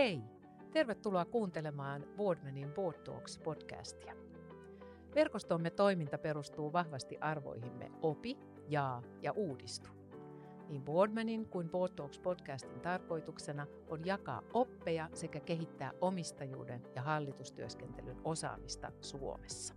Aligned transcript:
Hei! 0.00 0.22
Tervetuloa 0.72 1.24
kuuntelemaan 1.24 2.04
Boardmanin 2.16 2.72
Board 2.72 2.98
Talks 2.98 3.38
podcastia. 3.38 4.14
Verkostomme 5.14 5.70
toiminta 5.70 6.18
perustuu 6.18 6.72
vahvasti 6.72 7.18
arvoihimme 7.20 7.90
opi, 8.02 8.36
jaa 8.68 9.02
ja 9.22 9.32
uudistu. 9.32 9.90
Niin 10.68 10.82
Boardmanin 10.82 11.46
kuin 11.46 11.68
Board 11.68 11.92
Talks 11.92 12.18
podcastin 12.18 12.80
tarkoituksena 12.80 13.66
on 13.88 14.06
jakaa 14.06 14.42
oppeja 14.52 15.08
sekä 15.14 15.40
kehittää 15.40 15.92
omistajuuden 16.00 16.82
ja 16.94 17.02
hallitustyöskentelyn 17.02 18.20
osaamista 18.24 18.92
Suomessa. 19.00 19.74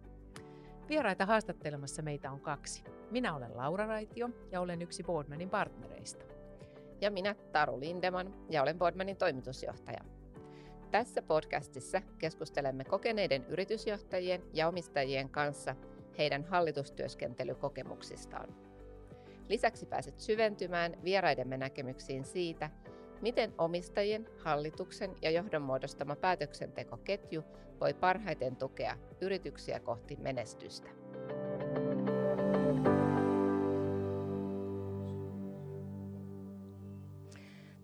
Vieraita 0.90 1.26
haastattelemassa 1.26 2.02
meitä 2.02 2.32
on 2.32 2.42
kaksi. 2.42 2.84
Minä 3.12 3.36
olen 3.36 3.58
Laura 3.58 3.86
Raitio 3.86 4.30
ja 4.52 4.62
olen 4.62 4.82
yksi 4.82 5.04
Boardmanin 5.04 5.50
partnereista. 5.50 6.33
Ja 7.04 7.12
minä 7.12 7.36
Taru 7.52 7.80
Lindeman 7.80 8.34
ja 8.50 8.62
olen 8.62 8.78
Boardmanin 8.78 9.18
toimitusjohtaja. 9.18 10.00
Tässä 10.92 11.22
podcastissa 11.22 12.02
keskustelemme 12.18 12.84
kokeneiden 12.84 13.46
yritysjohtajien 13.46 14.44
ja 14.54 14.68
omistajien 14.68 15.30
kanssa 15.30 15.76
heidän 16.18 16.44
hallitustyöskentelykokemuksistaan. 16.44 18.56
Lisäksi 19.50 19.86
pääset 19.86 20.20
syventymään 20.20 20.98
vieraidemme 21.04 21.58
näkemyksiin 21.58 22.26
siitä, 22.26 22.70
miten 23.22 23.54
omistajien, 23.58 24.30
hallituksen 24.38 25.16
ja 25.22 25.32
johdon 25.32 25.62
muodostama 25.62 26.16
päätöksentekoketju 26.16 27.44
voi 27.82 27.94
parhaiten 27.94 28.56
tukea 28.56 28.98
yrityksiä 29.22 29.80
kohti 29.80 30.16
menestystä. 30.16 31.03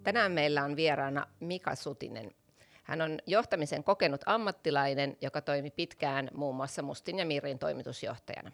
Tänään 0.09 0.31
meillä 0.31 0.63
on 0.63 0.75
vieraana 0.75 1.27
Mika 1.39 1.75
Sutinen. 1.75 2.31
Hän 2.83 3.01
on 3.01 3.19
johtamisen 3.25 3.83
kokenut 3.83 4.21
ammattilainen, 4.25 5.17
joka 5.21 5.41
toimi 5.41 5.71
pitkään 5.71 6.29
muun 6.33 6.55
muassa 6.55 6.81
Mustin 6.81 7.19
ja 7.19 7.25
Mirrin 7.25 7.59
toimitusjohtajana. 7.59 8.51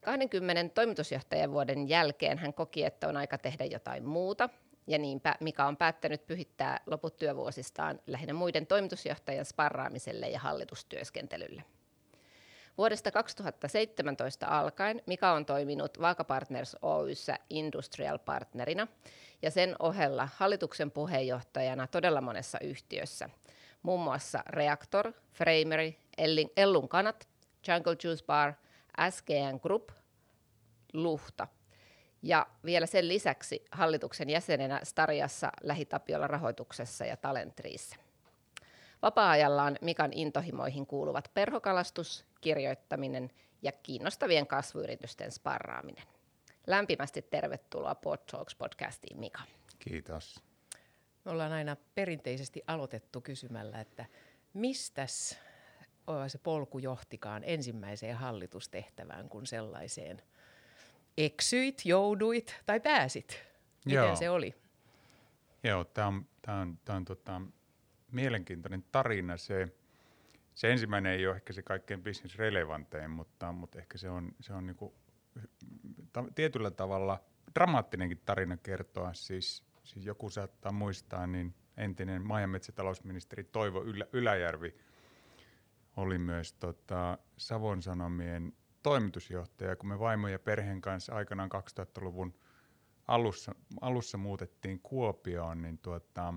20 0.00 0.74
toimitusjohtajan 0.74 1.52
vuoden 1.52 1.88
jälkeen 1.88 2.38
hän 2.38 2.54
koki, 2.54 2.84
että 2.84 3.08
on 3.08 3.16
aika 3.16 3.38
tehdä 3.38 3.64
jotain 3.64 4.04
muuta, 4.04 4.48
ja 4.86 4.98
niinpä 4.98 5.34
Mika 5.40 5.66
on 5.66 5.76
päättänyt 5.76 6.26
pyhittää 6.26 6.80
loput 6.86 7.16
työvuosistaan 7.16 8.00
lähinnä 8.06 8.32
muiden 8.32 8.66
toimitusjohtajan 8.66 9.44
sparraamiselle 9.44 10.28
ja 10.28 10.38
hallitustyöskentelylle. 10.38 11.62
Vuodesta 12.78 13.10
2017 13.10 14.46
alkaen 14.46 15.02
Mika 15.06 15.32
on 15.32 15.46
toiminut 15.46 16.00
Vaakapartners 16.00 16.76
Oyssä 16.82 17.38
Industrial 17.50 18.18
Partnerina 18.18 18.86
ja 19.42 19.50
sen 19.50 19.76
ohella 19.78 20.28
hallituksen 20.36 20.90
puheenjohtajana 20.90 21.86
todella 21.86 22.20
monessa 22.20 22.58
yhtiössä, 22.60 23.30
muun 23.82 24.00
muassa 24.00 24.42
Reactor, 24.46 25.12
Framery, 25.32 25.94
Ellun 26.56 26.88
Kanat, 26.88 27.28
Jungle 27.68 27.96
Juice 28.04 28.24
Bar, 28.24 28.52
SGN 29.10 29.60
Group, 29.62 29.90
Luhta. 30.92 31.46
Ja 32.22 32.46
vielä 32.64 32.86
sen 32.86 33.08
lisäksi 33.08 33.64
hallituksen 33.72 34.30
jäsenenä 34.30 34.80
Stariassa, 34.82 35.52
Lähitapiolla 35.62 36.26
rahoituksessa 36.26 37.04
ja 37.04 37.16
Talentriissa. 37.16 38.07
Vapaa-ajallaan 39.02 39.78
Mikan 39.80 40.12
intohimoihin 40.12 40.86
kuuluvat 40.86 41.30
perhokalastus, 41.34 42.26
kirjoittaminen 42.40 43.30
ja 43.62 43.72
kiinnostavien 43.72 44.46
kasvuyritysten 44.46 45.32
sparraaminen. 45.32 46.04
Lämpimästi 46.66 47.22
tervetuloa 47.22 47.94
Pod 47.94 48.18
Talks 48.30 48.54
podcastiin, 48.54 49.20
Mika. 49.20 49.40
Kiitos. 49.78 50.42
Me 51.24 51.30
ollaan 51.30 51.52
aina 51.52 51.76
perinteisesti 51.94 52.62
aloitettu 52.66 53.20
kysymällä, 53.20 53.80
että 53.80 54.04
mistäs 54.54 55.38
se 56.28 56.38
polku 56.38 56.78
johtikaan 56.78 57.42
ensimmäiseen 57.44 58.16
hallitustehtävään 58.16 59.28
kuin 59.28 59.46
sellaiseen 59.46 60.22
eksyit, 61.18 61.82
jouduit 61.84 62.56
tai 62.66 62.80
pääsit? 62.80 63.42
Miten 63.84 64.04
Joo. 64.04 64.16
se 64.16 64.30
oli? 64.30 64.54
Joo, 65.62 65.84
tämä 65.84 66.06
on, 66.06 66.26
tää 66.42 66.60
on, 66.60 66.78
tää 66.84 66.96
on 66.96 67.04
tota, 67.04 67.40
mielenkiintoinen 68.12 68.84
tarina. 68.92 69.36
Se, 69.36 69.68
se 70.54 70.72
ensimmäinen 70.72 71.12
ei 71.12 71.26
ole 71.26 71.36
ehkä 71.36 71.52
se 71.52 71.62
kaikkein 71.62 72.02
bisnesrelevantein, 72.02 73.10
mutta, 73.10 73.52
mutta 73.52 73.78
ehkä 73.78 73.98
se 73.98 74.10
on, 74.10 74.32
se 74.40 74.52
on 74.52 74.66
niinku, 74.66 74.94
ta, 76.12 76.24
tietyllä 76.34 76.70
tavalla 76.70 77.20
dramaattinenkin 77.54 78.22
tarina 78.26 78.56
kertoa. 78.56 79.14
Siis, 79.14 79.64
siis 79.84 80.06
joku 80.06 80.30
saattaa 80.30 80.72
muistaa, 80.72 81.26
niin 81.26 81.54
entinen 81.76 82.26
maa- 82.26 82.40
ja 82.40 82.48
metsätalousministeri 82.48 83.44
Toivo 83.44 83.82
Ylä, 83.82 84.06
Yläjärvi 84.12 84.74
oli 85.96 86.18
myös 86.18 86.52
tota, 86.52 87.18
Savon 87.36 87.82
Sanomien 87.82 88.52
toimitusjohtaja, 88.82 89.76
kun 89.76 89.88
me 89.88 89.98
vaimo 89.98 90.28
ja 90.28 90.38
perheen 90.38 90.80
kanssa 90.80 91.14
aikanaan 91.14 91.50
2000-luvun 91.80 92.34
alussa, 93.08 93.54
alussa 93.80 94.18
muutettiin 94.18 94.80
Kuopioon, 94.80 95.62
niin 95.62 95.78
tuota, 95.78 96.34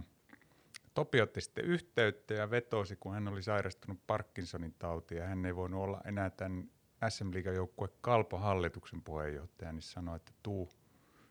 Topi 0.94 1.22
otti 1.22 1.42
sitten 1.42 1.66
yhteyttä 1.66 2.34
ja 2.34 2.50
vetosi, 2.50 2.96
kun 2.96 3.14
hän 3.14 3.28
oli 3.28 3.44
sairastunut 3.44 4.08
Parkinsonin 4.08 4.76
tautia 4.80 5.22
ja 5.22 5.28
hän 5.28 5.46
ei 5.46 5.56
voinut 5.56 5.84
olla 5.84 6.02
enää 6.06 6.30
tämän 6.30 6.70
SM 7.10 7.32
joukkue 7.56 7.90
Kalpo 8.02 8.38
hallituksen 8.38 9.02
puheenjohtaja, 9.02 9.72
niin 9.72 9.82
sanoi, 9.82 10.16
että 10.16 10.32
tuu 10.44 10.70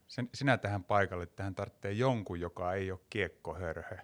sen, 0.08 0.28
sinä 0.34 0.58
tähän 0.58 0.84
paikalle, 0.84 1.22
että 1.22 1.42
hän 1.42 1.54
tarvitsee 1.54 1.92
jonkun, 1.92 2.40
joka 2.40 2.74
ei 2.74 2.90
ole 2.90 3.00
kiekkohörhö. 3.10 3.98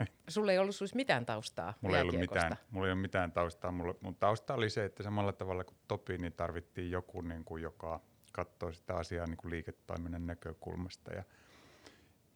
Sulla 0.28 0.52
ei 0.52 0.58
ollut 0.58 0.76
siis 0.76 0.94
mitään 0.94 1.26
taustaa 1.26 1.74
mulla 1.80 1.96
ei, 1.96 2.02
ollut 2.02 2.20
mitään, 2.20 2.56
mulla 2.70 2.86
ei 2.86 2.92
ollut 2.92 3.02
mitään 3.02 3.32
taustaa. 3.32 3.72
Mulla, 3.72 3.94
mun 4.00 4.16
tausta 4.16 4.54
oli 4.54 4.70
se, 4.70 4.84
että 4.84 5.02
samalla 5.02 5.32
tavalla 5.32 5.64
kuin 5.64 5.78
Topi, 5.88 6.18
niin 6.18 6.32
tarvittiin 6.32 6.90
joku, 6.90 7.20
niin 7.20 7.44
kuin, 7.44 7.62
joka 7.62 8.00
katsoo 8.32 8.72
sitä 8.72 8.94
asiaa 8.96 9.26
niin 9.26 9.36
kuin 9.36 9.50
liiketoiminnan 9.50 10.26
näkökulmasta. 10.26 11.14
Ja, 11.14 11.24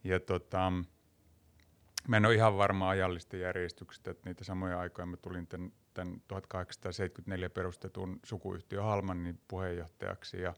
ja 0.03 0.19
tota, 0.19 0.73
Mä 2.07 2.17
en 2.17 2.25
ole 2.25 2.35
ihan 2.35 2.57
varma 2.57 2.89
ajallista 2.89 3.37
järjestyksestä, 3.37 4.11
että 4.11 4.29
niitä 4.29 4.43
samoja 4.43 4.79
aikoja 4.79 5.05
mä 5.05 5.17
tulin 5.17 5.47
tämän, 5.47 5.71
tämän 5.93 6.21
1874 6.27 7.49
perustetun 7.49 8.19
sukuyhtiö 8.25 8.83
Halmannin 8.83 9.39
puheenjohtajaksi 9.47 10.41
ja, 10.41 10.53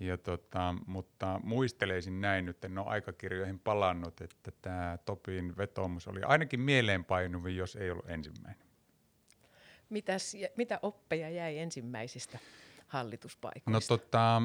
ja 0.00 0.18
tota, 0.18 0.74
mutta 0.86 1.40
muisteleisin 1.42 2.20
näin 2.20 2.44
nyt, 2.44 2.64
en 2.64 2.78
ole 2.78 2.86
aikakirjoihin 2.86 3.58
palannut, 3.58 4.20
että 4.20 4.52
tämä 4.62 4.98
Topin 5.04 5.56
vetoomus 5.56 6.08
oli 6.08 6.22
ainakin 6.22 6.60
mieleenpainuvin, 6.60 7.56
jos 7.56 7.76
ei 7.76 7.90
ollut 7.90 8.10
ensimmäinen. 8.10 8.66
Mitäs, 9.88 10.36
mitä 10.56 10.78
oppeja 10.82 11.30
jäi 11.30 11.58
ensimmäisistä 11.58 12.38
hallituspaikoista? 12.86 13.70
No 13.70 13.80
tota, 13.88 14.42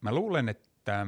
mä 0.00 0.14
luulen, 0.14 0.48
että 0.48 1.06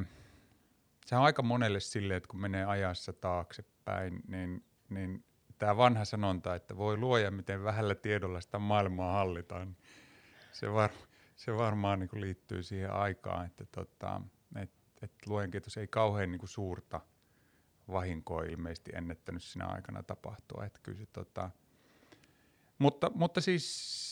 se 1.07 1.17
on 1.17 1.23
aika 1.23 1.43
monelle 1.43 1.81
silleen, 1.81 2.17
että 2.17 2.29
kun 2.29 2.41
menee 2.41 2.65
ajassa 2.65 3.13
taakse 3.13 3.65
päin, 3.85 4.23
niin, 4.29 4.65
niin 4.89 5.25
tämä 5.59 5.77
vanha 5.77 6.05
sanonta, 6.05 6.55
että 6.55 6.77
voi 6.77 6.97
luoja, 6.97 7.31
miten 7.31 7.65
vähällä 7.65 7.95
tiedolla 7.95 8.41
sitä 8.41 8.59
maailmaa 8.59 9.13
hallitaan, 9.13 9.67
niin 9.67 9.77
se, 10.53 10.73
var, 10.73 10.91
se 11.37 11.57
varmaan 11.57 11.99
niin 11.99 12.21
liittyy 12.21 12.63
siihen 12.63 12.93
aikaan, 12.93 13.47
että 13.47 13.65
tota, 13.73 14.21
et, 14.57 14.71
et 15.03 15.13
luojan 15.27 15.51
kiitos 15.51 15.77
ei 15.77 15.87
kauhean 15.87 16.31
niin 16.31 16.41
suurta 16.49 17.01
vahinkoa 17.93 18.43
ilmeisesti 18.43 18.91
ennättänyt 18.95 19.43
sinä 19.43 19.67
aikana 19.67 20.03
tapahtua. 20.03 20.65
Että 20.65 20.81
kyllä 20.83 20.99
se, 20.99 21.07
tota, 21.13 21.51
mutta, 22.79 23.11
mutta 23.15 23.41
siis 23.41 24.12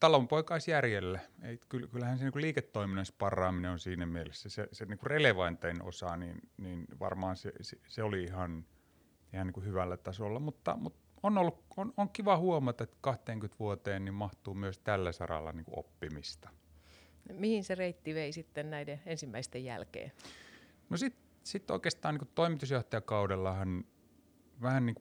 talonpoikaisjärjelle. 0.00 1.20
Ei, 1.42 1.60
kyllähän 1.68 2.18
se 2.18 2.24
niin 2.24 2.42
liiketoiminnan 2.42 3.06
sparraaminen 3.06 3.70
on 3.70 3.78
siinä 3.78 4.06
mielessä 4.06 4.48
se, 4.48 4.68
se 4.72 4.84
niin 4.84 4.98
relevantein 5.02 5.82
osa, 5.82 6.16
niin, 6.16 6.40
niin 6.56 6.86
varmaan 7.00 7.36
se, 7.36 7.52
se, 7.60 7.78
se 7.86 8.02
oli 8.02 8.22
ihan, 8.22 8.64
ihan 9.32 9.46
niin 9.46 9.64
hyvällä 9.64 9.96
tasolla, 9.96 10.40
mutta, 10.40 10.76
mutta 10.76 11.00
on, 11.22 11.38
ollut, 11.38 11.64
on, 11.76 11.92
on 11.96 12.08
kiva 12.08 12.36
huomata, 12.36 12.84
että 12.84 12.96
20 13.00 13.56
vuoteen 13.58 14.04
niin 14.04 14.14
mahtuu 14.14 14.54
myös 14.54 14.78
tällä 14.78 15.12
saralla 15.12 15.52
niin 15.52 15.66
oppimista. 15.70 16.50
Mihin 17.32 17.64
se 17.64 17.74
reitti 17.74 18.14
vei 18.14 18.32
sitten 18.32 18.70
näiden 18.70 19.02
ensimmäisten 19.06 19.64
jälkeen? 19.64 20.12
No 20.90 20.96
sitten 20.96 21.22
sit 21.44 21.70
oikeastaan 21.70 22.14
niin 22.14 22.30
toimitusjohtajakaudellahan 22.34 23.84
vähän 24.62 24.86
niin 24.86 24.96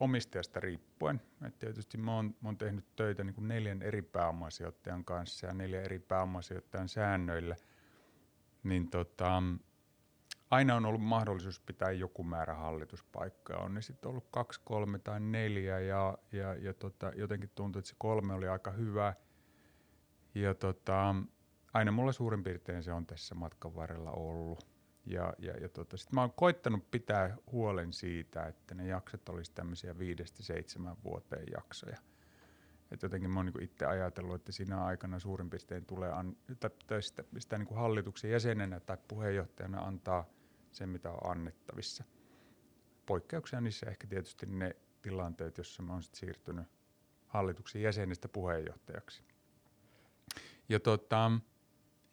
omistajasta 0.00 0.60
riippuen. 0.60 1.20
Et 1.46 1.58
tietysti 1.58 1.98
mä 1.98 2.14
oon, 2.14 2.26
mä 2.26 2.48
oon 2.48 2.58
tehnyt 2.58 2.96
töitä 2.96 3.24
niin 3.24 3.34
kuin 3.34 3.48
neljän 3.48 3.82
eri 3.82 4.02
pääomasijoittajan 4.02 5.04
kanssa 5.04 5.46
ja 5.46 5.54
neljän 5.54 5.84
eri 5.84 5.98
pääomasijoittajan 5.98 6.88
säännöillä, 6.88 7.56
niin 8.62 8.90
tota, 8.90 9.42
aina 10.50 10.74
on 10.74 10.86
ollut 10.86 11.02
mahdollisuus 11.02 11.60
pitää 11.60 11.90
joku 11.90 12.22
määrä 12.24 12.54
hallituspaikkoja. 12.54 13.58
On 13.58 13.74
ne 13.74 13.82
sitten 13.82 14.10
ollut 14.10 14.26
kaksi, 14.30 14.60
kolme 14.64 14.98
tai 14.98 15.20
neljä 15.20 15.80
ja, 15.80 16.18
ja, 16.32 16.54
ja 16.54 16.74
tota, 16.74 17.12
jotenkin 17.16 17.50
tuntuu, 17.54 17.78
että 17.78 17.88
se 17.88 17.94
kolme 17.98 18.34
oli 18.34 18.48
aika 18.48 18.70
hyvä. 18.70 19.14
Ja 20.34 20.54
tota, 20.54 21.14
aina 21.72 21.92
mulla 21.92 22.12
suurin 22.12 22.42
piirtein 22.42 22.82
se 22.82 22.92
on 22.92 23.06
tässä 23.06 23.34
matkan 23.34 23.74
varrella 23.74 24.10
ollut. 24.10 24.75
Ja, 25.06 25.34
ja, 25.38 25.52
ja 25.52 25.68
tota, 25.68 25.96
sit 25.96 26.12
mä 26.12 26.20
oon 26.20 26.32
koittanut 26.32 26.90
pitää 26.90 27.36
huolen 27.52 27.92
siitä, 27.92 28.46
että 28.46 28.74
ne 28.74 28.86
jaksot 28.86 29.28
olisi 29.28 29.52
tämmöisiä 29.52 29.98
viidestä 29.98 30.42
seitsemän 30.42 30.96
vuoteen 31.04 31.46
jaksoja. 31.54 31.96
Et 32.90 33.02
jotenkin 33.02 33.30
mä 33.30 33.38
oon 33.38 33.46
niinku 33.46 33.62
itse 33.62 33.86
ajatellut, 33.86 34.34
että 34.34 34.52
siinä 34.52 34.84
aikana 34.84 35.18
suurin 35.18 35.50
piirtein 35.50 35.86
tulee 35.86 36.12
an, 36.12 36.36
tai 36.86 37.02
sitä, 37.02 37.24
sitä 37.38 37.58
niinku 37.58 37.74
hallituksen 37.74 38.30
jäsenenä 38.30 38.80
tai 38.80 38.98
puheenjohtajana 39.08 39.80
antaa 39.80 40.24
sen, 40.72 40.88
mitä 40.88 41.10
on 41.10 41.30
annettavissa. 41.30 42.04
Poikkeuksia 43.06 43.60
niissä 43.60 43.86
ehkä 43.86 44.06
tietysti 44.06 44.46
ne 44.46 44.76
tilanteet, 45.02 45.58
jossa 45.58 45.82
mä 45.82 45.92
oon 45.92 46.02
sit 46.02 46.14
siirtynyt 46.14 46.66
hallituksen 47.26 47.82
jäsenestä 47.82 48.28
puheenjohtajaksi. 48.28 49.22
Ja, 50.68 50.80
tota, 50.80 51.30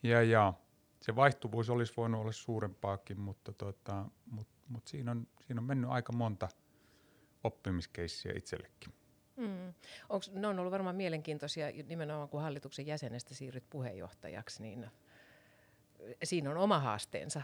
ja, 0.03 0.23
ja 0.23 0.53
se 1.03 1.15
vaihtuvuus 1.15 1.69
olisi 1.69 1.93
voinut 1.97 2.21
olla 2.21 2.31
suurempaakin, 2.31 3.19
mutta 3.19 3.53
tota, 3.53 4.05
mut, 4.31 4.47
mut 4.67 4.87
siinä, 4.87 5.11
on, 5.11 5.27
siinä 5.41 5.61
on 5.61 5.65
mennyt 5.65 5.89
aika 5.89 6.13
monta 6.13 6.49
oppimiskeissiä 7.43 8.33
itsellekin. 8.35 8.93
Mm. 9.35 9.73
Onks, 10.09 10.31
ne 10.31 10.47
on 10.47 10.59
ollut 10.59 10.71
varmaan 10.71 10.95
mielenkiintoisia, 10.95 11.67
nimenomaan 11.87 12.29
kun 12.29 12.41
hallituksen 12.41 12.87
jäsenestä 12.87 13.33
siirryt 13.33 13.69
puheenjohtajaksi, 13.69 14.61
niin 14.61 14.87
siinä 16.23 16.51
on 16.51 16.57
oma 16.57 16.79
haasteensa 16.79 17.41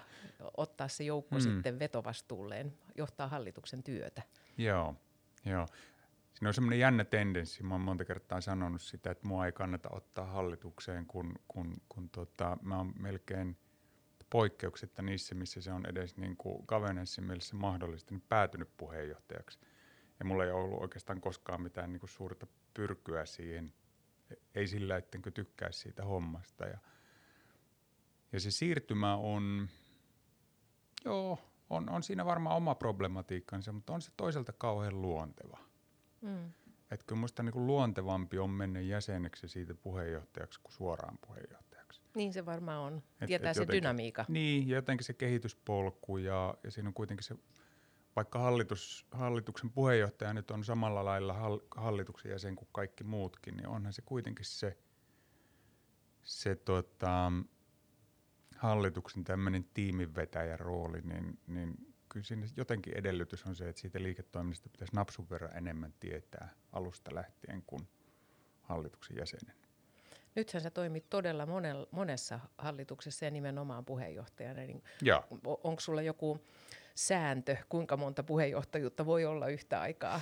ottaa 0.57 0.87
se 0.87 1.03
joukko 1.03 1.35
mm. 1.35 1.41
sitten 1.41 1.79
vetovastuulleen, 1.79 2.73
johtaa 2.97 3.27
hallituksen 3.27 3.83
työtä. 3.83 4.21
Joo, 4.57 4.95
joo. 5.45 5.67
Siinä 6.33 6.47
on 6.47 6.53
semmoinen 6.53 6.79
jännä 6.79 7.05
tendenssi, 7.05 7.63
mä 7.63 7.73
oon 7.73 7.81
monta 7.81 8.05
kertaa 8.05 8.41
sanonut 8.41 8.81
sitä, 8.81 9.11
että 9.11 9.27
mua 9.27 9.45
ei 9.45 9.51
kannata 9.51 9.89
ottaa 9.91 10.25
hallitukseen, 10.25 11.05
kun, 11.05 11.35
kun, 11.47 11.81
kun 11.89 12.09
tota, 12.09 12.57
mä 12.61 12.77
oon 12.77 12.93
melkein 12.99 13.57
poikkeuksetta 14.29 15.01
niissä, 15.01 15.35
missä 15.35 15.61
se 15.61 15.71
on 15.71 15.85
edes 15.85 16.17
niin 16.17 16.37
kuin 16.37 16.65
mielessä 17.21 17.55
mahdollista, 17.55 18.13
niin 18.13 18.23
päätynyt 18.29 18.69
puheenjohtajaksi. 18.77 19.59
Ja 20.19 20.25
mulla 20.25 20.45
ei 20.45 20.51
ollut 20.51 20.81
oikeastaan 20.81 21.21
koskaan 21.21 21.61
mitään 21.61 21.91
niin 21.93 21.99
kuin 21.99 22.09
suurta 22.09 22.47
pyrkyä 22.73 23.25
siihen, 23.25 23.73
ei 24.55 24.67
sillä, 24.67 24.97
ettenkö 24.97 25.31
tykkäisi 25.31 25.79
siitä 25.79 26.05
hommasta. 26.05 26.65
Ja, 26.65 26.77
ja 28.31 28.39
se 28.39 28.51
siirtymä 28.51 29.15
on, 29.15 29.69
joo, 31.05 31.39
on, 31.69 31.89
on 31.89 32.03
siinä 32.03 32.25
varmaan 32.25 32.55
oma 32.55 32.75
problematiikkansa, 32.75 33.71
mutta 33.71 33.93
on 33.93 34.01
se 34.01 34.11
toiselta 34.17 34.53
kauhean 34.53 35.01
luonteva. 35.01 35.68
Mm. 36.21 36.51
Että 36.91 37.05
kyllä 37.05 37.19
minusta 37.19 37.43
niin 37.43 37.67
luontevampi 37.67 38.39
on 38.39 38.49
mennä 38.49 38.79
jäseneksi 38.79 39.47
siitä 39.47 39.73
puheenjohtajaksi 39.75 40.59
kuin 40.63 40.73
suoraan 40.73 41.17
puheenjohtajaksi. 41.27 42.01
Niin 42.15 42.33
se 42.33 42.45
varmaan 42.45 42.79
on. 42.79 43.03
Et, 43.21 43.27
Tietää 43.27 43.51
et 43.51 43.55
se 43.55 43.61
jotenkin, 43.61 43.83
dynamiikka. 43.83 44.25
Niin, 44.27 44.67
ja 44.67 44.75
jotenkin 44.75 45.05
se 45.05 45.13
kehityspolku 45.13 46.17
ja, 46.17 46.53
ja 46.63 46.71
siinä 46.71 46.89
on 46.89 46.93
kuitenkin 46.93 47.23
se, 47.23 47.35
vaikka 48.15 48.39
hallitus, 48.39 49.05
hallituksen 49.11 49.69
puheenjohtaja 49.69 50.33
nyt 50.33 50.51
on 50.51 50.63
samalla 50.63 51.05
lailla 51.05 51.33
hall, 51.33 51.59
hallituksen 51.75 52.31
jäsen 52.31 52.55
kuin 52.55 52.69
kaikki 52.71 53.03
muutkin, 53.03 53.57
niin 53.57 53.67
onhan 53.67 53.93
se 53.93 54.01
kuitenkin 54.01 54.45
se, 54.45 54.77
se 56.23 56.55
tota, 56.55 57.31
hallituksen 58.57 59.23
tämmöinen 59.23 59.65
tiiminvetäjän 59.73 60.59
rooli, 60.59 61.01
niin, 61.01 61.39
niin 61.47 61.88
kyllä 62.09 62.25
siinä 62.25 62.47
jotenkin 62.57 62.97
edellytys 62.97 63.45
on 63.45 63.55
se, 63.55 63.69
että 63.69 63.81
siitä 63.81 64.03
liiketoiminnasta 64.03 64.69
pitäisi 64.69 64.95
napsun 64.95 65.29
verran 65.29 65.57
enemmän 65.57 65.93
tietää 65.99 66.49
alusta 66.71 67.15
lähtien 67.15 67.63
kuin 67.67 67.87
hallituksen 68.61 69.17
jäsenen. 69.17 69.55
Nythän 70.35 70.61
sä 70.61 70.69
toimit 70.69 71.09
todella 71.09 71.47
monessa 71.91 72.39
hallituksessa 72.57 73.25
ja 73.25 73.31
nimenomaan 73.31 73.85
puheenjohtajana. 73.85 74.61
Niin 74.61 74.83
onko 75.45 75.79
sulla 75.79 76.01
joku 76.01 76.45
sääntö, 76.95 77.57
kuinka 77.69 77.97
monta 77.97 78.23
puheenjohtajuutta 78.23 79.05
voi 79.05 79.25
olla 79.25 79.47
yhtä 79.47 79.81
aikaa? 79.81 80.21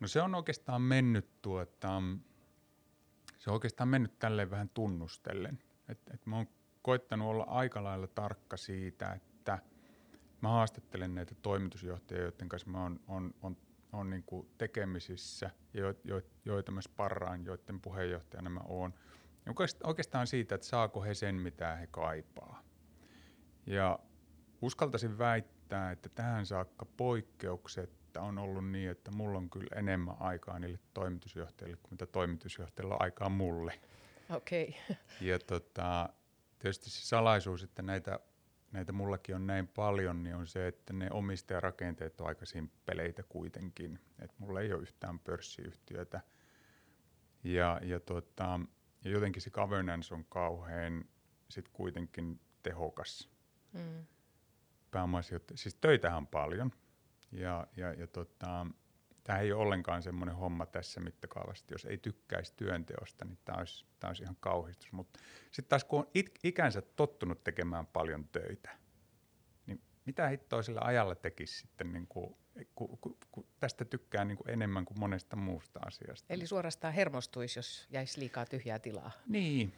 No 0.00 0.08
se 0.08 0.22
on 0.22 0.34
oikeastaan 0.34 0.82
mennyt 0.82 1.28
tuota, 1.42 2.02
se 3.38 3.50
on 3.50 3.54
oikeastaan 3.54 3.88
mennyt 3.88 4.18
tälleen 4.18 4.50
vähän 4.50 4.68
tunnustellen. 4.74 5.58
Et, 5.88 5.98
et 6.14 6.26
mä 6.26 6.36
oon 6.36 6.46
koittanut 6.82 7.28
olla 7.28 7.44
aika 7.44 7.84
lailla 7.84 8.06
tarkka 8.06 8.56
siitä, 8.56 9.12
että– 9.12 9.27
mä 10.40 10.48
haastattelen 10.48 11.14
näitä 11.14 11.34
toimitusjohtajia, 11.42 12.22
joiden 12.22 12.48
kanssa 12.48 12.70
mä 12.70 12.82
oon, 12.82 13.00
on, 13.08 13.34
on, 13.42 13.56
on 13.92 14.10
niin 14.10 14.22
kuin 14.22 14.48
tekemisissä 14.58 15.50
ja 15.74 15.80
jo, 15.80 15.94
jo, 16.04 16.22
joita 16.44 16.72
mä 16.72 16.80
sparraan, 16.80 17.44
joiden 17.44 17.80
puheenjohtajana 17.80 18.50
mä 18.50 18.60
oon. 18.64 18.94
Oikeastaan 19.84 20.26
siitä, 20.26 20.54
että 20.54 20.66
saako 20.66 21.02
he 21.02 21.14
sen, 21.14 21.34
mitä 21.34 21.76
he 21.76 21.86
kaipaa. 21.86 22.62
Ja 23.66 23.98
uskaltaisin 24.62 25.18
väittää, 25.18 25.90
että 25.90 26.08
tähän 26.08 26.46
saakka 26.46 26.86
poikkeuksetta 26.96 28.20
on 28.20 28.38
ollut 28.38 28.70
niin, 28.70 28.90
että 28.90 29.10
mulla 29.10 29.38
on 29.38 29.50
kyllä 29.50 29.76
enemmän 29.76 30.16
aikaa 30.20 30.58
niille 30.58 30.78
toimitusjohtajille 30.94 31.76
kuin 31.82 31.90
mitä 31.90 32.06
toimitusjohtajilla 32.06 32.94
on 32.94 33.02
aikaa 33.02 33.28
mulle. 33.28 33.80
Okei. 34.30 34.68
Okay. 34.68 34.96
Ja 35.20 35.38
tota, 35.38 36.08
tietysti 36.58 36.90
se 36.90 37.06
salaisuus, 37.06 37.62
että 37.62 37.82
näitä 37.82 38.20
näitä 38.72 38.92
mullakin 38.92 39.34
on 39.34 39.46
näin 39.46 39.68
paljon, 39.68 40.22
niin 40.22 40.36
on 40.36 40.46
se, 40.46 40.66
että 40.66 40.92
ne 40.92 41.10
omistajarakenteet 41.10 42.20
on 42.20 42.26
aika 42.26 42.46
simppeleitä 42.46 43.22
kuitenkin. 43.22 43.98
Et 44.18 44.38
mulla 44.38 44.60
ei 44.60 44.72
ole 44.72 44.82
yhtään 44.82 45.18
pörssiyhtiötä. 45.18 46.20
Ja, 47.44 47.80
ja, 47.82 48.00
tota, 48.00 48.60
ja 49.04 49.10
jotenkin 49.10 49.42
se 49.42 49.50
governance 49.50 50.14
on 50.14 50.24
kauhean 50.24 51.04
sit 51.50 51.68
kuitenkin 51.68 52.40
tehokas. 52.62 53.30
Mm. 53.72 54.06
Siis 55.54 55.74
töitähän 55.74 56.18
on 56.18 56.26
paljon. 56.26 56.72
Ja, 57.32 57.66
ja, 57.76 57.92
ja 57.92 58.06
tota, 58.06 58.66
tämä 59.28 59.38
ei 59.38 59.52
ole 59.52 59.62
ollenkaan 59.62 60.02
semmoinen 60.02 60.36
homma 60.36 60.66
tässä 60.66 61.00
mittakaavassa. 61.00 61.64
Jos 61.70 61.84
ei 61.84 61.98
tykkäisi 61.98 62.52
työnteosta, 62.56 63.24
niin 63.24 63.38
tämä 63.44 63.58
olisi, 63.58 63.84
tämä 64.00 64.08
olisi 64.08 64.22
ihan 64.22 64.36
kauhistus. 64.40 64.92
Mutta 64.92 65.20
sitten 65.50 65.68
taas 65.68 65.84
kun 65.84 65.98
on 65.98 66.10
it, 66.14 66.38
ikänsä 66.44 66.82
tottunut 66.82 67.44
tekemään 67.44 67.86
paljon 67.86 68.28
töitä, 68.28 68.70
niin 69.66 69.80
mitä 70.04 70.28
hittoa 70.28 70.62
sillä 70.62 70.80
ajalla 70.84 71.14
tekisi 71.14 71.58
sitten, 71.58 71.92
niin 71.92 72.06
kuin, 72.06 72.36
kun, 72.74 72.98
kun, 72.98 73.16
kun 73.32 73.46
tästä 73.60 73.84
tykkää 73.84 74.24
niin 74.24 74.36
kuin 74.38 74.50
enemmän 74.50 74.84
kuin 74.84 75.00
monesta 75.00 75.36
muusta 75.36 75.80
asiasta. 75.86 76.34
Eli 76.34 76.46
suorastaan 76.46 76.94
hermostuisi, 76.94 77.58
jos 77.58 77.86
jäisi 77.90 78.20
liikaa 78.20 78.46
tyhjää 78.46 78.78
tilaa. 78.78 79.10
Niin. 79.26 79.72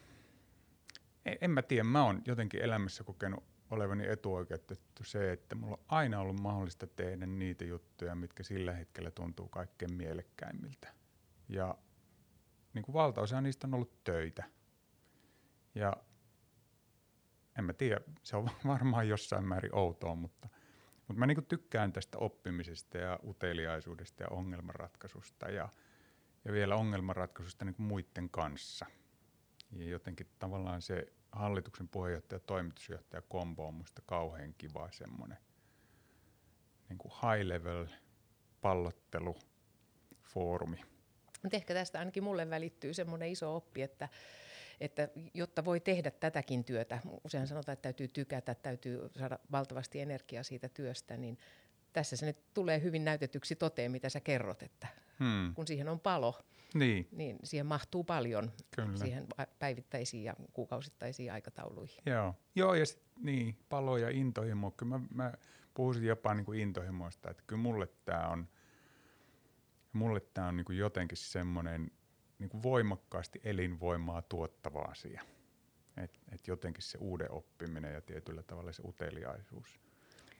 En, 1.24 1.38
en 1.40 1.50
mä 1.50 1.62
tiedä, 1.62 1.84
mä 1.84 2.04
oon 2.04 2.22
jotenkin 2.26 2.62
elämässä 2.62 3.04
kokenut 3.04 3.44
olevani 3.70 4.06
etuoikeutettu 4.06 5.04
se, 5.04 5.32
että 5.32 5.54
mulla 5.54 5.76
on 5.76 5.84
aina 5.88 6.20
ollut 6.20 6.40
mahdollista 6.40 6.86
tehdä 6.86 7.26
niitä 7.26 7.64
juttuja, 7.64 8.14
mitkä 8.14 8.42
sillä 8.42 8.72
hetkellä 8.72 9.10
tuntuu 9.10 9.48
kaikkein 9.48 9.94
mielekkäimmiltä. 9.94 10.88
Ja 11.48 11.74
niin 12.74 12.82
kuin 12.82 12.92
valtaosa 12.92 13.40
niistä 13.40 13.66
on 13.66 13.74
ollut 13.74 14.04
töitä. 14.04 14.44
Ja 15.74 15.96
en 17.58 17.64
mä 17.64 17.72
tiedä, 17.72 18.00
se 18.22 18.36
on 18.36 18.50
varmaan 18.66 19.08
jossain 19.08 19.44
määrin 19.44 19.74
outoa, 19.74 20.14
mutta, 20.14 20.48
mutta 21.08 21.20
mä 21.20 21.26
niin 21.26 21.36
kuin 21.36 21.46
tykkään 21.46 21.92
tästä 21.92 22.18
oppimisesta 22.18 22.98
ja 22.98 23.18
uteliaisuudesta 23.26 24.22
ja 24.22 24.28
ongelmanratkaisusta 24.28 25.50
ja, 25.50 25.68
ja 26.44 26.52
vielä 26.52 26.76
ongelmanratkaisusta 26.76 27.64
niin 27.64 27.74
kuin 27.74 27.86
muiden 27.86 28.30
kanssa. 28.30 28.86
Ja 29.72 29.84
jotenkin 29.84 30.26
tavallaan 30.38 30.82
se 30.82 31.12
hallituksen 31.32 31.88
puheenjohtaja 31.88 32.40
toimitusjohtaja 32.40 33.22
kombo 33.22 33.66
on 33.66 33.74
musta 33.74 34.02
kauhean 34.06 34.54
kiva 34.58 34.88
semmoinen 34.92 35.38
niin 36.88 36.98
kuin 36.98 37.12
high 37.12 37.46
level 37.48 37.86
pallottelu 38.60 39.38
foorumi. 40.22 40.80
Mutta 41.42 41.56
ehkä 41.56 41.74
tästä 41.74 41.98
ainakin 41.98 42.24
mulle 42.24 42.50
välittyy 42.50 42.94
semmoinen 42.94 43.28
iso 43.28 43.56
oppi, 43.56 43.82
että, 43.82 44.08
että 44.80 45.08
jotta 45.34 45.64
voi 45.64 45.80
tehdä 45.80 46.10
tätäkin 46.10 46.64
työtä, 46.64 46.98
usein 47.24 47.46
sanotaan, 47.46 47.72
että 47.72 47.82
täytyy 47.82 48.08
tykätä, 48.08 48.54
täytyy 48.54 49.10
saada 49.18 49.38
valtavasti 49.52 50.00
energiaa 50.00 50.42
siitä 50.42 50.68
työstä, 50.68 51.16
niin 51.16 51.38
tässä 51.92 52.16
se 52.16 52.26
nyt 52.26 52.54
tulee 52.54 52.82
hyvin 52.82 53.04
näytetyksi 53.04 53.56
toteen, 53.56 53.90
mitä 53.92 54.08
sä 54.08 54.20
kerrot, 54.20 54.62
että 54.62 54.86
hmm. 55.18 55.54
kun 55.54 55.66
siihen 55.66 55.88
on 55.88 56.00
palo, 56.00 56.38
niin. 56.74 57.08
niin 57.12 57.38
siihen 57.44 57.66
mahtuu 57.66 58.04
paljon 58.04 58.52
Kyllä. 58.76 58.96
siihen 58.96 59.26
päivittäisiin 59.58 60.24
ja 60.24 60.34
kuukausittaisiin 60.52 61.32
aikatauluihin. 61.32 62.02
Joo, 62.06 62.34
Joo 62.54 62.74
ja 62.74 62.86
sit, 62.86 63.02
niin, 63.16 63.56
palo 63.68 63.96
ja 63.96 64.10
intohimo. 64.10 64.70
Kyllä 64.70 64.98
mä, 64.98 65.04
mä 65.14 65.32
puhuisin 65.74 66.04
jopa 66.04 66.34
niin 66.34 66.44
kuin 66.44 66.60
intohimoista, 66.60 67.30
että 67.30 67.42
kyllä 67.46 67.62
mulle 67.62 67.88
tämä 68.04 68.28
on, 68.28 68.48
mulle 69.92 70.20
tää 70.20 70.46
on 70.46 70.56
niin 70.56 70.64
kuin 70.64 70.78
jotenkin 70.78 71.18
semmoinen 71.18 71.90
niin 72.38 72.50
kuin 72.50 72.62
voimakkaasti 72.62 73.40
elinvoimaa 73.44 74.22
tuottava 74.22 74.80
asia. 74.80 75.22
Et, 75.96 76.20
et 76.32 76.48
jotenkin 76.48 76.82
se 76.82 76.98
uuden 76.98 77.30
oppiminen 77.30 77.94
ja 77.94 78.00
tietyllä 78.00 78.42
tavalla 78.42 78.72
se 78.72 78.82
uteliaisuus. 78.84 79.80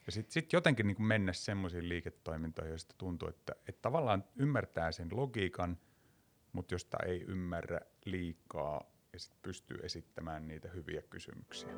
Ja 0.07 0.13
sitten 0.13 0.33
sit 0.33 0.53
jotenkin 0.53 0.87
niin 0.87 1.03
mennä 1.03 1.33
semmoisiin 1.33 1.89
liiketoimintoihin, 1.89 2.71
joista 2.71 2.95
tuntuu, 2.99 3.29
että, 3.29 3.53
että 3.69 3.83
tavallaan 3.83 4.25
ymmärtää 4.37 4.93
sen 4.93 5.09
logiikan, 5.13 5.79
mutta 6.53 6.75
josta 6.75 6.97
ei 7.07 7.25
ymmärrä 7.29 7.81
liikaa 8.05 8.91
ja 9.13 9.19
sit 9.19 9.43
pystyy 9.43 9.79
esittämään 9.83 10.49
niitä 10.49 10.69
hyviä 10.69 11.03
kysymyksiä. 11.03 11.71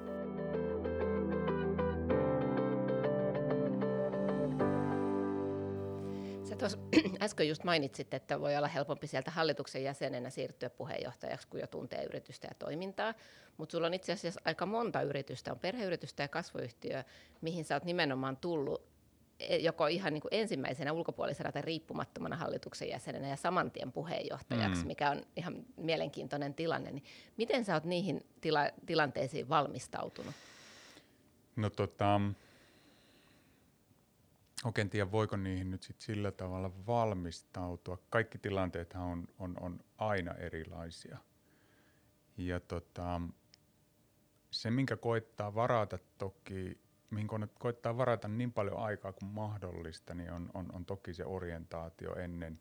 Sä 6.44 6.56
tuossa 6.56 6.78
äsken 7.22 7.48
just 7.48 7.64
mainitsit, 7.64 8.14
että 8.14 8.40
voi 8.40 8.56
olla 8.56 8.68
helpompi 8.68 9.06
sieltä 9.06 9.30
hallituksen 9.30 9.84
jäsenenä 9.84 10.30
siirtyä 10.30 10.70
puheenjohtajaksi, 10.70 11.48
kun 11.48 11.60
jo 11.60 11.66
tuntee 11.66 12.04
yritystä 12.04 12.48
ja 12.50 12.54
toimintaa. 12.58 13.14
Mutta 13.56 13.72
sulla 13.72 13.86
on 13.86 13.94
itse 13.94 14.12
asiassa 14.12 14.40
aika 14.44 14.66
monta 14.66 15.02
yritystä, 15.02 15.52
on 15.52 15.58
perheyritystä 15.58 16.22
ja 16.22 16.28
kasvuyhtiö, 16.28 17.04
mihin 17.40 17.64
sä 17.64 17.74
oot 17.74 17.84
nimenomaan 17.84 18.36
tullut 18.36 18.91
joko 19.60 19.86
ihan 19.86 20.12
niin 20.12 20.20
kuin 20.22 20.34
ensimmäisenä 20.34 20.92
ulkopuolisena 20.92 21.52
tai 21.52 21.62
riippumattomana 21.62 22.36
hallituksen 22.36 22.88
jäsenenä 22.88 23.28
ja 23.28 23.36
samantien 23.36 23.92
puheenjohtajaksi, 23.92 24.82
mm. 24.82 24.86
mikä 24.86 25.10
on 25.10 25.22
ihan 25.36 25.66
mielenkiintoinen 25.76 26.54
tilanne. 26.54 26.90
Niin 26.90 27.04
miten 27.36 27.64
sä 27.64 27.74
oot 27.74 27.84
niihin 27.84 28.20
tila- 28.40 28.72
tilanteisiin 28.86 29.48
valmistautunut? 29.48 30.34
No 31.56 31.70
tota, 31.70 32.20
oikein 34.64 34.90
tiedä, 34.90 35.12
voiko 35.12 35.36
niihin 35.36 35.70
nyt 35.70 35.82
sit 35.82 36.00
sillä 36.00 36.32
tavalla 36.32 36.70
valmistautua. 36.86 37.98
Kaikki 38.10 38.38
tilanteethan 38.38 39.02
on, 39.02 39.28
on, 39.38 39.56
on 39.60 39.80
aina 39.98 40.34
erilaisia. 40.34 41.18
Ja 42.36 42.60
tota, 42.60 43.20
se, 44.50 44.70
minkä 44.70 44.96
koittaa 44.96 45.54
varata 45.54 45.98
toki, 46.18 46.78
mihin 47.12 47.28
koittaa 47.58 47.96
varata 47.96 48.28
niin 48.28 48.52
paljon 48.52 48.78
aikaa 48.78 49.12
kuin 49.12 49.30
mahdollista, 49.30 50.14
niin 50.14 50.32
on, 50.32 50.50
on, 50.54 50.66
on 50.72 50.84
toki 50.84 51.14
se 51.14 51.24
orientaatio 51.24 52.14
ennen, 52.14 52.60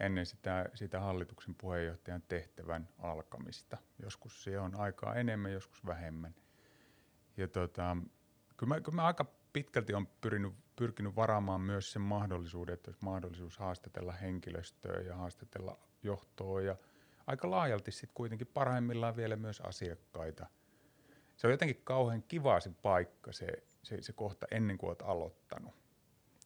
ennen 0.00 0.26
sitä, 0.26 0.66
sitä 0.74 1.00
hallituksen 1.00 1.54
puheenjohtajan 1.54 2.22
tehtävän 2.28 2.88
alkamista. 2.98 3.76
Joskus 4.02 4.44
se 4.44 4.58
on 4.58 4.74
aikaa 4.74 5.14
enemmän, 5.14 5.52
joskus 5.52 5.86
vähemmän. 5.86 6.34
Ja 7.36 7.48
tota, 7.48 7.96
kyllä, 8.56 8.74
mä, 8.74 8.80
kyllä 8.80 8.96
mä 8.96 9.06
aika 9.06 9.24
pitkälti 9.52 9.94
on 9.94 10.06
pyrinyt, 10.06 10.54
pyrkinyt 10.76 11.16
varaamaan 11.16 11.60
myös 11.60 11.92
sen 11.92 12.02
mahdollisuuden, 12.02 12.72
että 12.72 12.90
olisi 12.90 13.04
mahdollisuus 13.04 13.58
haastatella 13.58 14.12
henkilöstöä 14.12 15.00
ja 15.00 15.16
haastatella 15.16 15.78
johtoa 16.02 16.60
ja 16.60 16.76
aika 17.26 17.50
laajalti 17.50 17.92
sitten 17.92 18.14
kuitenkin 18.14 18.46
parhaimmillaan 18.46 19.16
vielä 19.16 19.36
myös 19.36 19.60
asiakkaita. 19.60 20.46
Se 21.42 21.46
on 21.46 21.52
jotenkin 21.52 21.80
kauhean 21.84 22.22
kiva 22.22 22.60
se 22.60 22.70
paikka, 22.82 23.32
se, 23.32 23.46
se, 23.82 24.02
se 24.02 24.12
kohta 24.12 24.46
ennen 24.50 24.78
kuin 24.78 24.88
olet 24.88 25.02
aloittanut. 25.02 25.74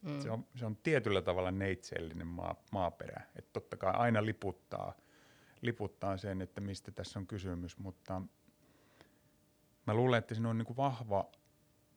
Mm. 0.03 0.21
Se, 0.21 0.31
on, 0.31 0.47
se 0.55 0.67
on 0.67 0.77
tietyllä 0.77 1.23
tavalla 1.23 1.51
neitsellinen 1.51 2.27
maa, 2.27 2.65
maaperä. 2.73 3.23
Että 3.37 3.51
totta 3.53 3.77
kai 3.77 3.93
aina 3.95 4.25
liputtaa, 4.25 4.97
liputtaa 5.63 6.17
sen, 6.17 6.43
että 6.43 6.61
mistä 6.61 6.91
tässä 6.91 7.19
on 7.19 7.27
kysymys, 7.27 7.79
mutta 7.79 8.23
mä 9.87 9.95
luulen, 9.95 10.19
että 10.19 10.35
siinä 10.35 10.51
on 10.51 10.59
niin 10.59 10.67
kuin 10.67 10.77
vahva 10.77 11.33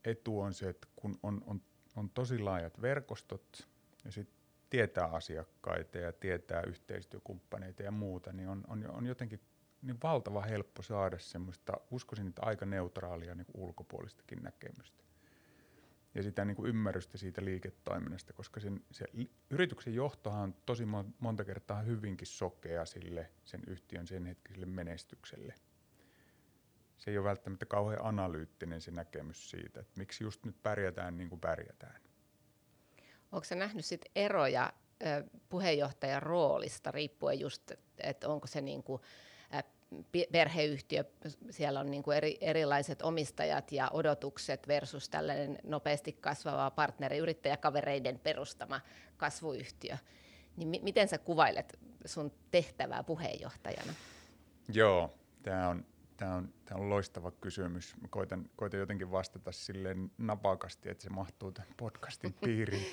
etu 0.05 0.39
on 0.39 0.53
se, 0.53 0.69
että 0.69 0.87
kun 0.95 1.19
on, 1.23 1.41
on, 1.45 1.61
on 1.95 2.09
tosi 2.09 2.39
laajat 2.39 2.81
verkostot 2.81 3.67
ja 4.05 4.11
sitten 4.11 4.35
tietää 4.69 5.05
asiakkaita 5.05 5.97
ja 5.97 6.11
tietää 6.11 6.61
yhteistyökumppaneita 6.61 7.83
ja 7.83 7.91
muuta, 7.91 8.33
niin 8.33 8.49
on, 8.49 8.63
on, 8.67 8.91
on 8.91 9.05
jotenkin 9.05 9.39
niin 9.81 9.97
valtava 10.03 10.41
helppo 10.41 10.81
saada 10.81 11.19
semmoista, 11.19 11.73
uskoisin, 11.91 12.27
että 12.27 12.41
aika 12.45 12.65
neutraalia 12.65 13.35
niin 13.35 13.47
ulkopuolistakin 13.53 14.43
näkemystä. 14.43 15.03
Ja 16.15 16.23
sitä 16.23 16.45
niin 16.45 16.55
kuin 16.55 16.69
ymmärrystä 16.69 17.17
siitä 17.17 17.45
liiketoiminnasta, 17.45 18.33
koska 18.33 18.59
sen, 18.59 18.83
se 18.91 19.05
yrityksen 19.49 19.95
johtohan 19.95 20.41
on 20.41 20.55
tosi 20.65 20.83
monta 21.19 21.45
kertaa 21.45 21.81
hyvinkin 21.81 22.27
sokea 22.27 22.85
sille 22.85 23.31
sen 23.43 23.61
yhtiön 23.67 24.07
sen 24.07 24.25
hetkiselle 24.25 24.65
menestykselle– 24.65 25.53
se 26.99 27.11
ei 27.11 27.17
ole 27.17 27.25
välttämättä 27.25 27.65
kauhean 27.65 28.05
analyyttinen 28.05 28.81
se 28.81 28.91
näkemys 28.91 29.49
siitä, 29.49 29.79
että 29.79 29.93
miksi 29.97 30.23
just 30.23 30.45
nyt 30.45 30.63
pärjätään 30.63 31.17
niin 31.17 31.29
kuin 31.29 31.41
pärjätään. 31.41 32.01
Onko 33.31 33.43
se 33.43 33.55
nähnyt 33.55 33.85
sit 33.85 34.05
eroja 34.15 34.73
puheenjohtajan 35.49 36.23
roolista 36.23 36.91
riippuen 36.91 37.39
just, 37.39 37.71
että 37.97 38.29
onko 38.29 38.47
se 38.47 38.61
niin 38.61 38.83
kuin, 38.83 39.01
perheyhtiö, 40.31 41.03
siellä 41.49 41.79
on 41.79 41.91
niin 41.91 42.03
kuin 42.03 42.17
eri, 42.17 42.37
erilaiset 42.41 43.01
omistajat 43.01 43.71
ja 43.71 43.89
odotukset 43.93 44.67
versus 44.67 45.09
tällainen 45.09 45.59
nopeasti 45.63 46.13
kasvava 46.13 46.71
partneri, 46.71 47.17
yrittäjäkavereiden 47.17 48.19
perustama 48.19 48.81
kasvuyhtiö. 49.17 49.97
Niin 50.57 50.67
mi- 50.67 50.81
miten 50.83 51.07
sä 51.07 51.17
kuvailet 51.17 51.79
sun 52.05 52.31
tehtävää 52.51 53.03
puheenjohtajana? 53.03 53.93
Joo, 54.73 55.13
tämä 55.43 55.69
on 55.69 55.85
Tämä 56.19 56.35
on, 56.35 56.53
tämä 56.65 56.81
on 56.81 56.89
loistava 56.89 57.31
kysymys. 57.31 57.95
Mä 58.01 58.07
koitan, 58.07 58.49
koitan 58.55 58.79
jotenkin 58.79 59.11
vastata 59.11 59.51
silleen 59.51 60.11
napakasti, 60.17 60.89
että 60.89 61.03
se 61.03 61.09
mahtuu 61.09 61.51
tämän 61.51 61.73
podcastin 61.77 62.33
piiriin. 62.45 62.85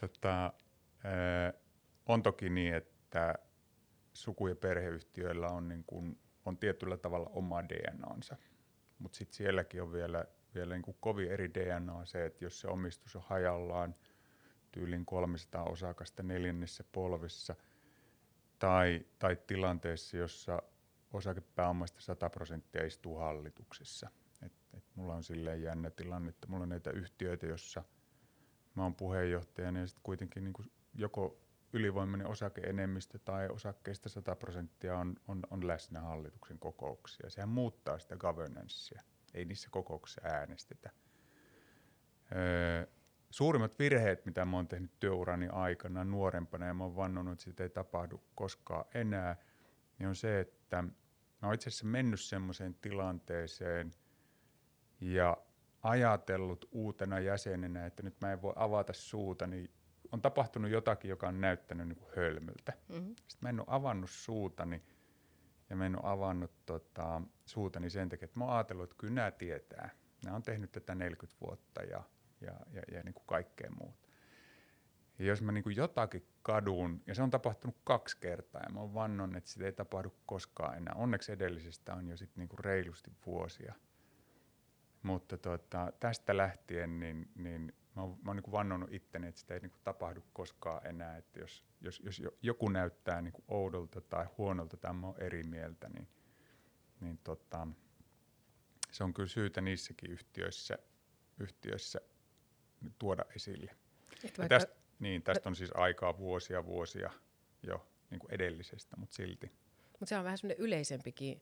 tota, 0.00 0.52
on 2.06 2.22
toki 2.22 2.50
niin, 2.50 2.74
että 2.74 3.34
suku- 4.12 4.48
ja 4.48 4.56
perheyhtiöillä 4.56 5.48
on, 5.48 5.68
niin 5.68 5.84
kuin, 5.86 6.18
on 6.48 6.58
tietyllä 6.58 6.96
tavalla 6.96 7.30
oma 7.32 7.64
DNAnsa, 7.68 8.36
mutta 8.98 9.18
sitten 9.18 9.36
sielläkin 9.36 9.82
on 9.82 9.92
vielä, 9.92 10.24
vielä 10.54 10.74
niin 10.74 10.82
kuin 10.82 10.96
kovin 11.00 11.30
eri 11.30 11.54
DNA 11.54 12.04
se, 12.04 12.26
että 12.26 12.44
jos 12.44 12.60
se 12.60 12.68
omistus 12.68 13.16
on 13.16 13.22
hajallaan 13.26 13.94
tyylin 14.72 15.06
300 15.06 15.64
osakasta 15.64 16.22
neljännessä 16.22 16.84
polvessa, 16.92 17.54
tai, 18.58 19.06
tai 19.18 19.36
tilanteessa, 19.46 20.16
jossa 20.16 20.62
osakepääomasta 21.12 22.00
100 22.00 22.30
prosenttia 22.30 22.86
istuu 22.86 23.16
hallituksessa. 23.16 24.10
Et, 24.42 24.52
et 24.76 24.84
mulla 24.94 25.14
on 25.14 25.24
silleen 25.24 25.62
jännä 25.62 25.90
tilanne, 25.90 26.28
että 26.28 26.46
mulla 26.46 26.62
on 26.62 26.68
näitä 26.68 26.90
yhtiöitä, 26.90 27.46
jossa 27.46 27.82
mä 28.74 28.82
oon 28.82 28.94
puheenjohtajana 28.94 29.80
ja 29.80 29.86
sitten 29.86 30.02
kuitenkin 30.02 30.44
niin 30.44 30.70
joko 30.94 31.40
ylivoimainen 31.72 32.26
osakeenemmistö 32.26 33.18
tai 33.18 33.48
osakkeista 33.48 34.08
100 34.08 34.36
prosenttia 34.36 34.98
on, 34.98 35.16
on, 35.28 35.42
on 35.50 35.66
läsnä 35.66 36.00
hallituksen 36.00 36.58
kokouksia. 36.58 37.30
Sehän 37.30 37.48
muuttaa 37.48 37.98
sitä 37.98 38.16
governancea. 38.16 39.02
Ei 39.34 39.44
niissä 39.44 39.68
kokouksissa 39.70 40.20
äänestetä. 40.24 40.90
Öö, 42.36 42.86
suurimmat 43.30 43.78
virheet, 43.78 44.26
mitä 44.26 44.44
mä 44.44 44.56
oon 44.56 44.68
tehnyt 44.68 44.92
työurani 45.00 45.48
aikana 45.48 46.04
nuorempana, 46.04 46.66
ja 46.66 46.74
mä 46.74 46.84
oon 46.84 46.96
vannonut, 46.96 47.32
että 47.32 47.44
sitä 47.44 47.62
ei 47.62 47.70
tapahdu 47.70 48.22
koskaan 48.34 48.84
enää– 48.94 49.36
niin 49.98 50.08
on 50.08 50.16
se, 50.16 50.40
että 50.40 50.82
mä 50.82 50.90
oon 51.42 51.54
itse 51.54 51.68
asiassa 51.68 51.86
mennyt 51.86 52.20
semmoiseen 52.20 52.74
tilanteeseen 52.74 53.90
ja 55.00 55.36
ajatellut 55.82 56.68
uutena 56.72 57.20
jäsenenä, 57.20 57.86
että 57.86 58.02
nyt 58.02 58.20
mä 58.20 58.32
en 58.32 58.42
voi 58.42 58.52
avata 58.56 58.92
suuta, 58.92 59.46
niin 59.46 59.70
on 60.12 60.22
tapahtunut 60.22 60.70
jotakin, 60.70 61.08
joka 61.08 61.28
on 61.28 61.40
näyttänyt 61.40 61.88
niin 61.88 61.98
kuin 61.98 62.10
hölmöltä. 62.16 62.72
Mm-hmm. 62.88 63.14
Sitten 63.16 63.38
mä 63.42 63.48
en 63.48 63.60
ole 63.60 63.66
avannut 63.70 64.10
suutani 64.10 64.82
ja 65.70 65.76
mä 65.76 65.86
en 65.86 66.04
ole 66.04 66.12
avannut 66.12 66.52
tota, 66.66 67.22
suutani 67.46 67.90
sen 67.90 68.08
takia, 68.08 68.24
että 68.24 68.38
mä 68.38 68.44
oon 68.44 68.54
ajatellut, 68.54 68.84
että 68.84 68.96
kyllä 68.98 69.14
nämä 69.14 69.30
tietää. 69.30 69.90
Nämä 70.24 70.36
on 70.36 70.42
tehnyt 70.42 70.72
tätä 70.72 70.94
40 70.94 71.40
vuotta 71.40 71.82
ja, 71.82 72.02
ja, 72.40 72.52
ja, 72.72 72.82
ja 72.92 73.02
niin 73.02 73.14
kuin 73.14 73.26
kaikkea 73.26 73.70
muuta. 73.70 74.08
Ja 75.18 75.24
jos 75.24 75.42
mä 75.42 75.52
niin 75.52 75.76
jotakin 75.76 76.26
kadun, 76.42 77.02
ja 77.06 77.14
se 77.14 77.22
on 77.22 77.30
tapahtunut 77.30 77.76
kaksi 77.84 78.16
kertaa, 78.20 78.62
ja 78.62 78.72
mä 78.72 78.80
oon 78.80 78.94
vannon, 78.94 79.36
että 79.36 79.50
sitä 79.50 79.64
ei 79.64 79.72
tapahdu 79.72 80.14
koskaan 80.26 80.76
enää. 80.76 80.94
Onneksi 80.94 81.32
edellisestä 81.32 81.94
on 81.94 82.08
jo 82.08 82.16
sit 82.16 82.36
niin 82.36 82.48
reilusti 82.58 83.10
vuosia. 83.26 83.74
Mutta 85.02 85.38
tota, 85.38 85.92
tästä 86.00 86.36
lähtien 86.36 87.00
niin, 87.00 87.30
niin 87.34 87.72
mä 87.98 88.02
oon, 88.02 88.18
mä 88.22 88.30
oon 88.30 88.36
niin 88.36 88.52
vannonut 88.52 88.92
itteni, 88.92 89.26
että 89.26 89.40
sitä 89.40 89.54
ei 89.54 89.60
niin 89.60 89.72
tapahdu 89.84 90.24
koskaan 90.32 90.86
enää. 90.86 91.16
Että 91.16 91.40
jos, 91.40 91.64
jos, 91.80 92.00
jos 92.00 92.22
joku 92.42 92.68
näyttää 92.68 93.22
niin 93.22 93.34
oudolta 93.48 94.00
tai 94.00 94.26
huonolta 94.38 94.76
tai 94.76 94.94
mä 94.94 95.06
oon 95.06 95.22
eri 95.22 95.42
mieltä, 95.42 95.88
niin, 95.88 96.08
niin 97.00 97.18
tota, 97.18 97.66
se 98.90 99.04
on 99.04 99.14
kyllä 99.14 99.28
syytä 99.28 99.60
niissäkin 99.60 100.10
yhtiöissä, 100.10 100.78
yhtiöissä 101.38 102.00
tuoda 102.98 103.24
esille. 103.36 103.76
vaikka, 104.22 104.48
tästä, 104.48 104.74
niin, 104.98 105.22
tästä 105.22 105.48
on 105.48 105.56
siis 105.56 105.70
aikaa 105.74 106.18
vuosia 106.18 106.66
vuosia 106.66 107.10
jo 107.62 107.86
niin 108.10 108.18
kuin 108.18 108.34
edellisestä, 108.34 108.96
mutta 108.96 109.14
silti. 109.14 109.52
Mutta 109.90 110.06
se 110.06 110.18
on 110.18 110.24
vähän 110.24 110.38
semmoinen 110.38 110.64
yleisempikin 110.64 111.40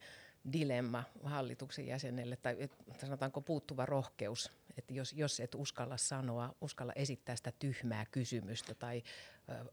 dilemma 0.52 1.04
hallituksen 1.25 1.86
jäsenelle, 1.86 2.36
tai 2.36 2.68
sanotaanko 3.00 3.40
puuttuva 3.40 3.86
rohkeus, 3.86 4.52
että 4.76 4.95
jos, 4.95 5.12
jos 5.12 5.40
et 5.40 5.54
uskalla 5.54 5.97
sanoa, 5.97 6.54
uskalla 6.61 6.92
esittää 6.97 7.37
sitä 7.37 7.52
tyhmää 7.59 8.06
kysymystä 8.11 8.75
tai 8.75 9.02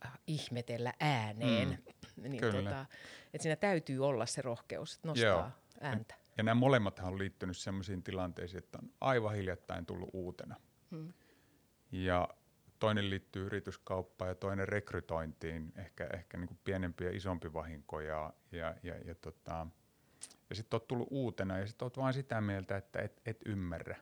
äh, 0.05 0.11
ihmetellä 0.27 0.93
ääneen, 0.99 1.69
mm, 1.69 2.29
niin 2.29 2.41
tota, 2.41 2.85
että 3.33 3.43
siinä 3.43 3.55
täytyy 3.55 4.05
olla 4.05 4.25
se 4.25 4.41
rohkeus, 4.41 4.95
että 4.95 5.07
nostaa 5.07 5.27
Joo. 5.27 5.49
ääntä. 5.81 6.15
Ja, 6.17 6.33
ja 6.37 6.43
nämä 6.43 6.55
molemmat 6.55 6.99
on 6.99 7.19
liittynyt 7.19 7.57
sellaisiin 7.57 8.03
tilanteisiin, 8.03 8.63
että 8.63 8.79
on 8.81 8.91
aivan 9.01 9.35
hiljattain 9.35 9.85
tullut 9.85 10.09
uutena. 10.13 10.55
Hmm. 10.91 11.13
Ja 11.91 12.29
toinen 12.79 13.09
liittyy 13.09 13.45
yrityskauppaan 13.45 14.29
ja 14.29 14.35
toinen 14.35 14.67
rekrytointiin, 14.67 15.73
ehkä, 15.75 16.09
ehkä 16.13 16.37
niin 16.37 16.47
kuin 16.47 16.59
pienempi 16.63 17.03
ja 17.03 17.15
isompi 17.15 17.53
vahinko. 17.53 17.99
Ja, 17.99 18.33
ja, 18.51 18.75
ja, 18.83 18.95
ja, 19.05 19.15
tota, 19.15 19.67
ja 20.49 20.55
sitten 20.55 20.77
olet 20.77 20.87
tullut 20.87 21.07
uutena 21.11 21.59
ja 21.59 21.67
sitten 21.67 21.85
olet 21.85 21.97
vain 21.97 22.13
sitä 22.13 22.41
mieltä, 22.41 22.77
että 22.77 23.01
et, 23.01 23.21
et 23.25 23.37
ymmärrä. 23.45 23.97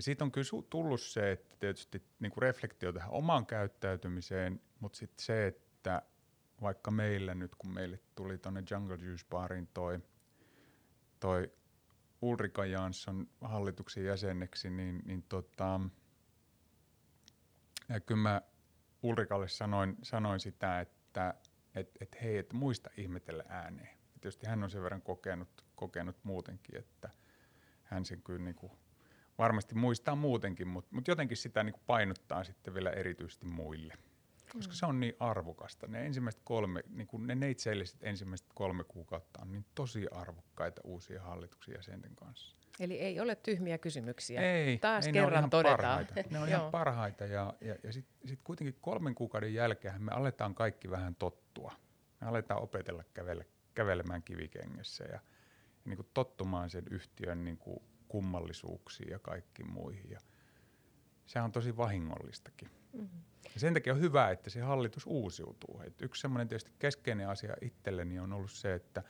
Ja 0.00 0.04
siitä 0.04 0.24
on 0.24 0.32
kyllä 0.32 0.62
tullut 0.70 1.00
se, 1.00 1.32
että 1.32 1.56
tietysti 1.58 2.02
niin 2.20 2.32
kuin 2.32 2.42
reflektio 2.42 2.92
tähän 2.92 3.10
omaan 3.10 3.46
käyttäytymiseen, 3.46 4.60
mutta 4.78 4.98
sitten 4.98 5.24
se, 5.24 5.46
että 5.46 6.02
vaikka 6.62 6.90
meillä 6.90 7.34
nyt, 7.34 7.54
kun 7.54 7.74
meille 7.74 8.00
tuli 8.14 8.38
tuonne 8.38 8.62
Jungle 8.70 8.96
Juice 8.96 9.26
Barin 9.30 9.68
toi, 9.74 9.98
toi 11.20 11.52
Ulrika 12.22 12.66
Jansson 12.66 13.28
hallituksen 13.40 14.04
jäseneksi, 14.04 14.70
niin, 14.70 15.02
niin 15.04 15.22
tota, 15.22 15.80
ja 17.88 18.00
kyllä 18.00 18.22
mä 18.22 18.42
Ulrikalle 19.02 19.48
sanoin, 19.48 19.96
sanoin 20.02 20.40
sitä, 20.40 20.80
että 20.80 21.34
et, 21.74 21.90
et 22.00 22.16
hei, 22.22 22.38
että 22.38 22.56
muista 22.56 22.90
ihmetellä 22.96 23.44
ääneen. 23.48 23.98
Ja 24.12 24.20
tietysti 24.20 24.46
hän 24.46 24.64
on 24.64 24.70
sen 24.70 24.82
verran 24.82 25.02
kokenut, 25.02 25.64
kokenut 25.74 26.16
muutenkin, 26.22 26.78
että 26.78 27.10
hän 27.82 28.04
sen 28.04 28.22
kyllä 28.22 28.44
niin 28.44 28.56
kuin 28.56 28.72
varmasti 29.40 29.74
muistaa 29.74 30.16
muutenkin, 30.16 30.68
mutta 30.68 30.94
mut 30.94 31.08
jotenkin 31.08 31.36
sitä 31.36 31.64
niin 31.64 31.74
painottaa 31.86 32.44
sitten 32.44 32.74
vielä 32.74 32.90
erityisesti 32.90 33.46
muille. 33.46 33.94
Koska 34.52 34.74
se 34.74 34.86
on 34.86 35.00
niin 35.00 35.14
arvokasta. 35.20 35.86
Ne 35.86 36.06
ensimmäiset 36.06 36.40
kolme, 36.44 36.82
niin 36.88 37.06
kuin 37.06 37.26
ne 37.26 37.34
neitseelliset 37.34 37.96
ensimmäiset 38.02 38.46
kolme 38.54 38.84
kuukautta 38.84 39.42
on 39.42 39.52
niin 39.52 39.64
tosi 39.74 40.06
arvokkaita 40.10 40.80
uusia 40.84 41.22
hallituksen 41.22 41.74
jäsenten 41.74 42.16
kanssa. 42.16 42.56
Eli 42.80 42.98
ei 42.98 43.20
ole 43.20 43.34
tyhmiä 43.34 43.78
kysymyksiä. 43.78 44.40
Ei, 44.40 44.78
Taas 44.78 45.06
ei, 45.06 45.12
kerran 45.12 45.40
ne 45.40 45.44
on 45.44 45.50
todetaan. 45.50 45.76
Parhaita. 45.76 46.14
Ne 46.30 46.38
on 46.38 46.48
ihan 46.54 46.70
parhaita 46.70 47.24
ja, 47.24 47.54
ja, 47.60 47.76
ja 47.82 47.92
sitten 47.92 48.28
sit 48.28 48.40
kuitenkin 48.44 48.76
kolmen 48.80 49.14
kuukauden 49.14 49.54
jälkeen 49.54 50.02
me 50.02 50.12
aletaan 50.12 50.54
kaikki 50.54 50.90
vähän 50.90 51.14
tottua. 51.14 51.72
Me 52.20 52.26
aletaan 52.26 52.62
opetella 52.62 53.04
kävele, 53.14 53.46
kävelemään 53.74 54.22
kivikengessä 54.22 55.04
ja, 55.04 55.10
ja 55.12 55.20
niin 55.84 55.96
kuin 55.96 56.08
tottumaan 56.14 56.70
sen 56.70 56.84
yhtiön 56.90 57.44
niin 57.44 57.58
kuin 57.58 57.82
kummallisuuksiin 58.10 59.10
ja 59.10 59.18
kaikkiin 59.18 59.72
muihin. 59.72 60.10
Ja 60.10 60.20
se 61.26 61.40
on 61.40 61.52
tosi 61.52 61.76
vahingollistakin. 61.76 62.70
Mm-hmm. 62.92 63.20
Ja 63.54 63.60
sen 63.60 63.74
takia 63.74 63.92
on 63.92 64.00
hyvä, 64.00 64.30
että 64.30 64.50
se 64.50 64.60
hallitus 64.60 65.06
uusiutuu. 65.06 65.80
Et 65.86 66.02
yksi 66.02 66.20
semmoinen 66.20 66.48
tietysti 66.48 66.72
keskeinen 66.78 67.28
asia 67.28 67.54
itselleni 67.60 68.18
on 68.18 68.32
ollut 68.32 68.50
se, 68.50 68.74
että 68.74 69.02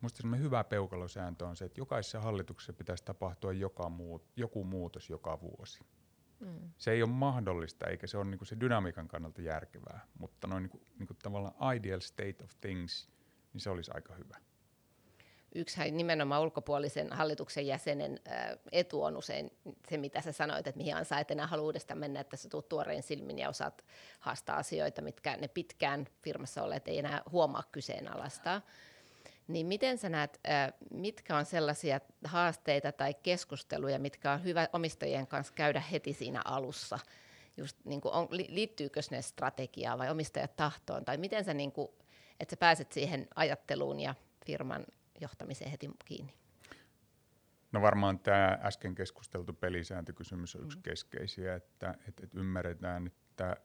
minusta 0.00 0.16
semmoinen 0.16 0.44
hyvä 0.44 0.64
peukalosääntö 0.64 1.46
on 1.46 1.56
se, 1.56 1.64
että 1.64 1.80
jokaisessa 1.80 2.20
hallituksessa 2.20 2.72
pitäisi 2.72 3.04
tapahtua 3.04 3.52
joka 3.52 3.88
muu, 3.88 4.22
joku 4.36 4.64
muutos 4.64 5.10
joka 5.10 5.40
vuosi. 5.40 5.80
Mm. 6.40 6.70
Se 6.78 6.90
ei 6.90 7.02
ole 7.02 7.10
mahdollista, 7.10 7.86
eikä 7.86 8.06
se 8.06 8.18
ole 8.18 8.24
niinku 8.24 8.44
se 8.44 8.60
dynamiikan 8.60 9.08
kannalta 9.08 9.42
järkevää, 9.42 10.06
mutta 10.18 10.46
noin 10.46 10.62
niinku, 10.62 10.80
niinku 10.98 11.14
tavallaan 11.14 11.76
ideal 11.76 12.00
state 12.00 12.44
of 12.44 12.50
things, 12.60 13.10
niin 13.52 13.60
se 13.60 13.70
olisi 13.70 13.90
aika 13.94 14.14
hyvä 14.14 14.36
yksi 15.56 15.90
nimenomaan 15.90 16.42
ulkopuolisen 16.42 17.12
hallituksen 17.12 17.66
jäsenen 17.66 18.20
etu 18.72 19.02
on 19.02 19.16
usein 19.16 19.50
se, 19.88 19.96
mitä 19.96 20.20
sä 20.20 20.32
sanoit, 20.32 20.66
että 20.66 20.78
mihin 20.78 20.96
Ansa 20.96 21.18
et 21.18 21.30
enää 21.30 21.46
halua 21.46 21.64
uudestaan 21.64 21.98
mennä, 21.98 22.20
että 22.20 22.36
sä 22.36 22.48
tuut 22.48 22.68
tuoreen 22.68 23.02
silmin 23.02 23.38
ja 23.38 23.48
osaat 23.48 23.84
haastaa 24.20 24.56
asioita, 24.56 25.02
mitkä 25.02 25.36
ne 25.36 25.48
pitkään 25.48 26.06
firmassa 26.22 26.62
olleet 26.62 26.88
ei 26.88 26.98
enää 26.98 27.22
huomaa 27.32 27.62
kyseenalaistaa. 27.72 28.62
Niin 29.48 29.66
miten 29.66 29.98
sä 29.98 30.08
näet, 30.08 30.40
mitkä 30.90 31.36
on 31.36 31.44
sellaisia 31.44 32.00
haasteita 32.24 32.92
tai 32.92 33.14
keskusteluja, 33.14 33.98
mitkä 33.98 34.32
on 34.32 34.44
hyvä 34.44 34.68
omistajien 34.72 35.26
kanssa 35.26 35.54
käydä 35.54 35.80
heti 35.80 36.12
siinä 36.12 36.42
alussa? 36.44 36.98
Just 37.56 37.76
niin 37.84 38.00
kuin 38.00 38.14
on, 38.14 38.28
liittyykö 38.30 39.00
ne 39.10 39.22
strategiaan 39.22 39.98
vai 39.98 40.10
omistajat 40.10 40.56
tahtoon? 40.56 41.04
Tai 41.04 41.16
miten 41.16 41.44
sä, 41.44 41.54
niin 41.54 41.72
kuin, 41.72 41.88
että 42.40 42.52
sä 42.52 42.56
pääset 42.56 42.92
siihen 42.92 43.28
ajatteluun 43.34 44.00
ja 44.00 44.14
firman 44.46 44.86
johtamiseen 45.20 45.70
heti 45.70 45.90
kiinni? 46.04 46.34
No 47.72 47.82
varmaan 47.82 48.18
tämä 48.18 48.58
äsken 48.62 48.94
keskusteltu 48.94 49.52
pelisääntökysymys 49.52 50.56
on 50.56 50.64
yksi 50.64 50.78
mm. 50.78 50.82
keskeisiä, 50.82 51.54
että, 51.54 51.94
että, 52.08 52.24
että 52.24 52.38
ymmärretään, 52.38 53.06
että 53.06 53.56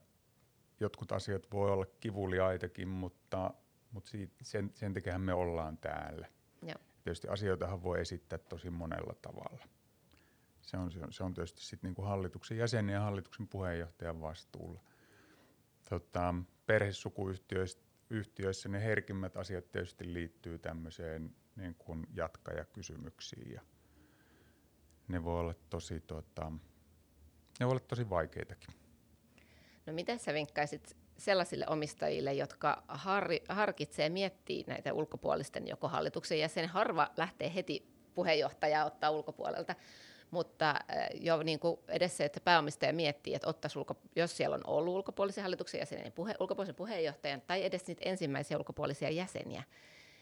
jotkut 0.79 1.11
asiat 1.11 1.51
voi 1.51 1.71
olla 1.71 1.85
kivuliaitakin, 1.85 2.87
mutta, 2.87 3.53
mutta 3.91 4.09
siitä, 4.09 4.33
sen, 4.41 4.71
sen 4.73 4.93
takia 4.93 5.19
me 5.19 5.33
ollaan 5.33 5.77
täällä. 5.77 6.27
Joo. 6.61 6.77
Tietysti 7.03 7.27
asioitahan 7.27 7.83
voi 7.83 8.01
esittää 8.01 8.39
tosi 8.39 8.69
monella 8.69 9.15
tavalla. 9.21 9.67
Se 10.61 10.77
on, 10.77 10.91
se 10.91 10.99
on, 10.99 11.13
se 11.13 11.23
on 11.23 11.33
tietysti 11.33 11.61
sit 11.61 11.83
niinku 11.83 12.01
hallituksen 12.01 12.57
jäsenen 12.57 12.93
ja 12.93 13.01
hallituksen 13.01 13.47
puheenjohtajan 13.47 14.21
vastuulla. 14.21 14.81
Tota, 15.89 16.35
perhesukuyhtiöissä 16.65 18.69
ne 18.69 18.83
herkimmät 18.83 19.37
asiat 19.37 19.71
tietysti 19.71 20.13
liittyy 20.13 20.59
tämmöiseen 20.59 21.35
niin 21.61 21.75
kuin 21.75 22.07
jatkajakysymyksiin. 22.13 23.51
Ja 23.51 23.61
ne 25.07 25.23
voi 25.23 25.39
olla 25.39 25.53
tosi, 25.69 25.99
tota, 25.99 26.51
ne 27.59 27.65
voi 27.65 27.71
olla 27.71 27.79
tosi 27.79 28.09
vaikeitakin. 28.09 28.73
No 29.85 29.93
miten 29.93 30.19
sä 30.19 30.33
vinkkaisit 30.33 30.97
sellaisille 31.17 31.65
omistajille, 31.67 32.33
jotka 32.33 32.83
har, 32.87 33.27
harkitsee 33.49 34.09
miettiä 34.09 34.63
näitä 34.67 34.93
ulkopuolisten 34.93 35.67
joko 35.67 35.87
hallituksen 35.87 36.39
jäsenen, 36.39 36.69
harva 36.69 37.07
lähtee 37.17 37.53
heti 37.55 37.91
puheenjohtajaa 38.13 38.85
ottaa 38.85 39.09
ulkopuolelta, 39.09 39.75
mutta 40.31 40.69
äh, 40.69 41.07
jo 41.13 41.43
niin 41.43 41.59
kuin 41.59 41.79
edes 41.87 42.17
se, 42.17 42.25
että 42.25 42.39
pääomistaja 42.39 42.93
miettii, 42.93 43.33
että 43.33 43.47
ottaisi 43.47 43.79
ulko, 43.79 43.95
jos 44.15 44.37
siellä 44.37 44.55
on 44.55 44.67
ollut 44.67 44.95
ulkopuolisen 44.95 45.41
hallituksen 45.43 45.79
jäsenen, 45.79 46.03
niin 46.03 46.13
puhe, 46.13 46.35
ulkopuolisen 46.39 46.75
puheenjohtajan 46.75 47.41
tai 47.41 47.65
edes 47.65 47.87
niitä 47.87 48.01
ensimmäisiä 48.05 48.57
ulkopuolisia 48.57 49.09
jäseniä, 49.09 49.63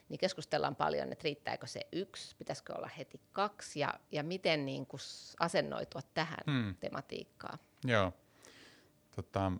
niin 0.10 0.19
keskustellaan 0.19 0.76
paljon, 0.76 1.12
että 1.12 1.24
riittääkö 1.24 1.67
se 1.67 1.80
yksi, 1.91 2.36
pitäisikö 2.36 2.76
olla 2.76 2.89
heti 2.98 3.22
kaksi 3.32 3.80
ja, 3.80 3.93
ja 4.12 4.24
miten 4.24 4.65
niin 4.65 4.86
kuin 4.86 5.00
asennoitua 5.39 6.02
tähän 6.13 6.43
hmm. 6.52 6.76
tematiikkaan. 6.76 7.60
Joo. 7.86 8.13
Tota, 9.15 9.52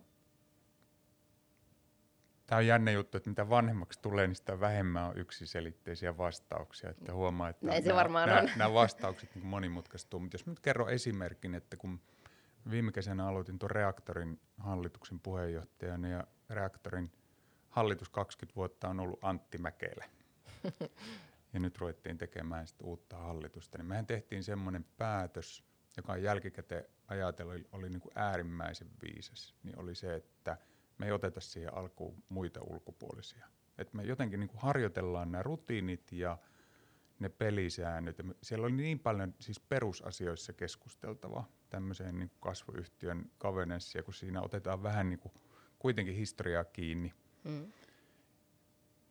Tämä 2.46 2.58
on 2.58 2.66
jännä 2.66 2.90
juttu, 2.90 3.16
että 3.16 3.30
mitä 3.30 3.48
vanhemmaksi 3.48 3.98
tulee, 4.02 4.26
niin 4.26 4.36
sitä 4.36 4.60
vähemmän 4.60 5.04
on 5.04 5.18
yksiselitteisiä 5.18 6.16
vastauksia. 6.16 6.90
Että 6.90 7.12
huomaa, 7.12 7.48
että 7.48 7.66
Näin 7.66 7.84
nämä, 7.84 8.24
on. 8.24 8.50
nämä 8.56 8.74
vastaukset 8.74 9.34
niin 9.34 9.46
monimutkaistuu. 9.46 10.20
Mutta 10.20 10.34
jos 10.34 10.46
nyt 10.46 10.60
kerron 10.60 10.90
esimerkin, 10.90 11.54
että 11.54 11.76
kun 11.76 12.00
viime 12.70 12.92
kesänä 12.92 13.26
aloitin 13.26 13.58
tuon 13.58 13.70
Reaktorin 13.70 14.40
hallituksen 14.58 15.20
puheenjohtajana 15.20 16.08
ja 16.08 16.24
Reaktorin 16.50 17.12
hallitus 17.68 18.08
20 18.08 18.56
vuotta 18.56 18.88
on 18.88 19.00
ollut 19.00 19.18
Antti 19.22 19.58
Mäkelä– 19.58 20.04
ja 21.52 21.60
nyt 21.60 21.78
ruvettiin 21.78 22.18
tekemään 22.18 22.66
sitä 22.66 22.84
uutta 22.84 23.16
hallitusta, 23.16 23.78
niin 23.78 23.86
mehän 23.86 24.06
tehtiin 24.06 24.44
semmoinen 24.44 24.84
päätös, 24.96 25.64
joka 25.96 26.16
jälkikäteen 26.16 26.84
ajatella 27.08 27.52
oli, 27.52 27.66
oli 27.72 27.90
niin 27.90 28.00
kuin 28.00 28.12
äärimmäisen 28.14 28.88
viisas, 29.02 29.54
niin 29.62 29.78
oli 29.78 29.94
se, 29.94 30.14
että 30.14 30.56
me 30.98 31.06
ei 31.06 31.12
oteta 31.12 31.40
siihen 31.40 31.74
alkuun 31.74 32.22
muita 32.28 32.60
ulkopuolisia. 32.62 33.46
Että 33.78 33.96
me 33.96 34.02
jotenkin 34.02 34.40
niin 34.40 34.48
kuin 34.48 34.60
harjoitellaan 34.60 35.32
nämä 35.32 35.42
rutiinit 35.42 36.12
ja 36.12 36.38
ne 37.18 37.28
pelisäännöt. 37.28 38.18
Ja 38.18 38.24
siellä 38.42 38.66
oli 38.66 38.76
niin 38.76 38.98
paljon 38.98 39.34
siis 39.38 39.60
perusasioissa 39.60 40.52
keskusteltavaa 40.52 41.48
tämmöiseen 41.70 42.18
niin 42.18 42.28
kuin 42.28 42.40
kasvuyhtiön 42.40 43.30
governance, 43.38 44.02
kun 44.02 44.14
siinä 44.14 44.42
otetaan 44.42 44.82
vähän 44.82 45.08
niin 45.08 45.20
kuin 45.20 45.32
kuitenkin 45.78 46.14
historiaa 46.14 46.64
kiinni. 46.64 47.12
Mm 47.44 47.72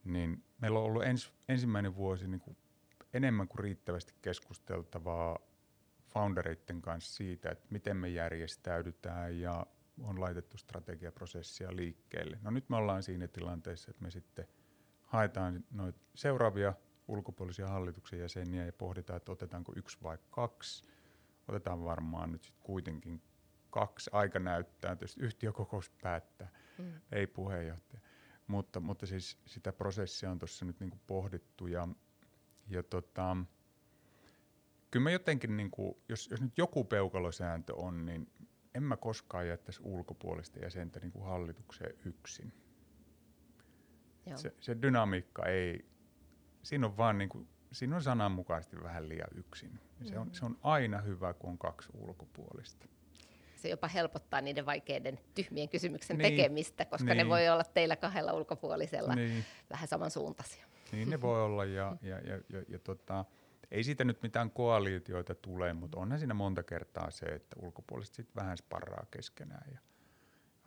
niin 0.03 0.43
meillä 0.62 0.79
on 0.79 0.85
ollut 0.85 1.03
ens, 1.03 1.33
ensimmäinen 1.49 1.95
vuosi 1.95 2.27
niin 2.27 2.41
kuin 2.41 2.57
enemmän 3.13 3.47
kuin 3.47 3.59
riittävästi 3.59 4.13
keskusteltavaa 4.21 5.39
foundereiden 6.07 6.81
kanssa 6.81 7.15
siitä, 7.15 7.49
että 7.49 7.67
miten 7.69 7.97
me 7.97 8.09
järjestäydytään 8.09 9.39
ja 9.39 9.65
on 10.03 10.21
laitettu 10.21 10.57
strategiaprosessia 10.57 11.75
liikkeelle. 11.75 12.38
No 12.41 12.51
nyt 12.51 12.69
me 12.69 12.75
ollaan 12.75 13.03
siinä 13.03 13.27
tilanteessa, 13.27 13.91
että 13.91 14.03
me 14.03 14.12
sitten 14.12 14.47
haetaan 15.03 15.63
noita 15.71 15.99
seuraavia 16.15 16.73
ulkopuolisia 17.07 17.67
hallituksen 17.67 18.19
jäseniä 18.19 18.65
ja 18.65 18.73
pohditaan, 18.73 19.17
että 19.17 19.31
otetaanko 19.31 19.73
yksi 19.75 19.97
vai 20.03 20.17
kaksi. 20.29 20.85
Otetaan 21.47 21.83
varmaan 21.83 22.31
nyt 22.31 22.43
sitten 22.43 22.63
kuitenkin 22.63 23.21
kaksi. 23.69 24.09
Aika 24.13 24.39
näyttää, 24.39 24.95
tietysti 24.95 25.21
yhtiökokous 25.21 25.89
päättää, 25.89 26.51
mm. 26.77 26.93
ei 27.12 27.27
puheenjohtaja. 27.27 28.01
Mutta, 28.49 28.79
mutta 28.79 29.05
siis 29.05 29.38
sitä 29.45 29.73
prosessia 29.73 30.31
on 30.31 30.39
tuossa 30.39 30.65
nyt 30.65 30.79
niinku 30.79 30.99
pohdittu 31.07 31.67
ja, 31.67 31.88
ja 32.67 32.83
tota, 32.83 33.38
kyllä 34.91 35.03
mä 35.03 35.12
jotenkin, 35.12 35.57
niinku, 35.57 36.01
jos, 36.09 36.27
jos 36.31 36.41
nyt 36.41 36.57
joku 36.57 36.83
peukalosääntö 36.83 37.75
on, 37.75 38.05
niin 38.05 38.31
en 38.75 38.83
mä 38.83 38.97
koskaan 38.97 39.47
jättäisi 39.47 39.81
ulkopuolista 39.83 40.59
jäsentä 40.59 40.99
niinku 40.99 41.21
hallitukseen 41.21 41.95
yksin. 42.05 42.53
Se, 44.35 44.55
se 44.59 44.77
dynamiikka 44.81 45.45
ei, 45.45 45.85
siinä 46.63 46.88
on 46.88 46.97
vaan 46.97 47.17
niinku, 47.17 47.47
siinä 47.71 47.95
on 47.95 48.03
sananmukaisesti 48.03 48.83
vähän 48.83 49.09
liian 49.09 49.29
yksin. 49.35 49.71
Mm-hmm. 49.71 50.07
Se, 50.07 50.19
on, 50.19 50.27
mm. 50.27 50.33
se 50.33 50.45
on 50.45 50.57
aina 50.63 51.01
hyvä, 51.01 51.33
kun 51.33 51.49
on 51.49 51.57
kaksi 51.57 51.89
ulkopuolista 51.93 52.88
se 53.62 53.69
jopa 53.69 53.88
helpottaa 53.88 54.41
niiden 54.41 54.65
vaikeiden 54.65 55.19
tyhmien 55.36 55.69
kysymyksen 55.69 56.17
niin, 56.17 56.36
tekemistä, 56.36 56.86
koska 56.86 57.13
niin. 57.13 57.17
ne 57.17 57.30
voi 57.30 57.50
olla 57.50 57.63
teillä 57.63 57.95
kahdella 57.95 58.34
ulkopuolisella 58.34 59.15
niin. 59.15 59.45
vähän 59.69 59.88
samansuuntaisia. 59.88 60.65
Niin 60.91 61.10
ne 61.10 61.22
voi 61.22 61.43
olla 61.43 61.65
ja, 61.65 61.98
ja, 62.02 62.19
ja, 62.19 62.36
ja, 62.50 62.63
ja 62.67 62.80
tota, 62.80 63.26
ei 63.72 63.84
siitä 63.84 64.04
nyt 64.04 64.22
mitään 64.22 64.52
koalitioita 64.52 65.36
tule, 65.36 65.74
mutta 65.74 66.00
onhan 66.00 66.19
siinä 66.19 66.34
monta 66.34 66.63
kertaa 66.63 67.12
se, 67.12 67.26
että 67.26 67.56
ulkopuoliset 67.60 68.15
sitten 68.15 68.43
vähän 68.43 68.58
sparraa 68.58 69.06
keskenään 69.12 69.72
ja 69.74 69.80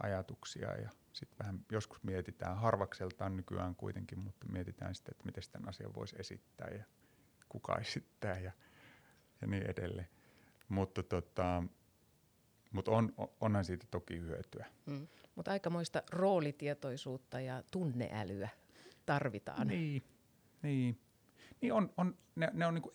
ajatuksia 0.02 0.76
ja 0.76 0.90
sitten 1.12 1.38
vähän 1.38 1.60
joskus 1.72 2.02
mietitään 2.02 2.56
harvakseltaan 2.56 3.36
nykyään 3.36 3.74
kuitenkin, 3.74 4.18
mutta 4.18 4.46
mietitään 4.46 4.94
sitten, 4.94 5.12
että 5.12 5.24
miten 5.24 5.42
tämän 5.52 5.68
asian 5.68 5.94
voisi 5.94 6.16
esittää 6.18 6.68
ja 6.78 6.84
kuka 7.48 7.78
esittää 7.78 8.38
ja, 8.38 8.52
ja 9.40 9.46
niin 9.46 9.70
edelleen. 9.70 10.08
Mutta 10.68 11.02
tota, 11.02 11.62
mut 12.72 12.88
on, 12.88 13.12
onhan 13.40 13.64
siitä 13.64 13.86
toki 13.90 14.20
hyötyä. 14.20 14.66
Mm. 14.86 15.08
Mutta 15.34 15.50
aikamoista 15.50 16.02
roolitietoisuutta 16.10 17.40
ja 17.40 17.62
tunneälyä 17.70 18.48
tarvitaan. 19.06 19.66
Niin, 19.66 20.02
niin. 20.62 21.00
niin 21.60 21.72
on, 21.72 21.92
on, 21.96 22.18
ne, 22.36 22.50
ne 22.52 22.66
on 22.66 22.74
niinku 22.74 22.92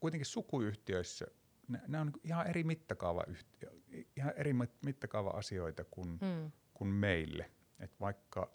kuitenkin 0.00 0.26
sukuyhtiöissä, 0.26 1.26
ne, 1.68 1.80
ne 1.88 2.00
on 2.00 2.06
niinku 2.06 2.20
ihan 2.24 2.46
eri 2.46 2.64
mittakaava, 2.64 3.24
yhtiö, 3.26 3.70
ihan 4.16 4.32
eri 4.36 4.54
mittakaava 4.84 5.30
asioita 5.30 5.84
kuin, 5.84 6.08
mm. 6.08 6.50
kuin 6.74 6.90
meille. 6.90 7.50
Et 7.80 8.00
vaikka, 8.00 8.54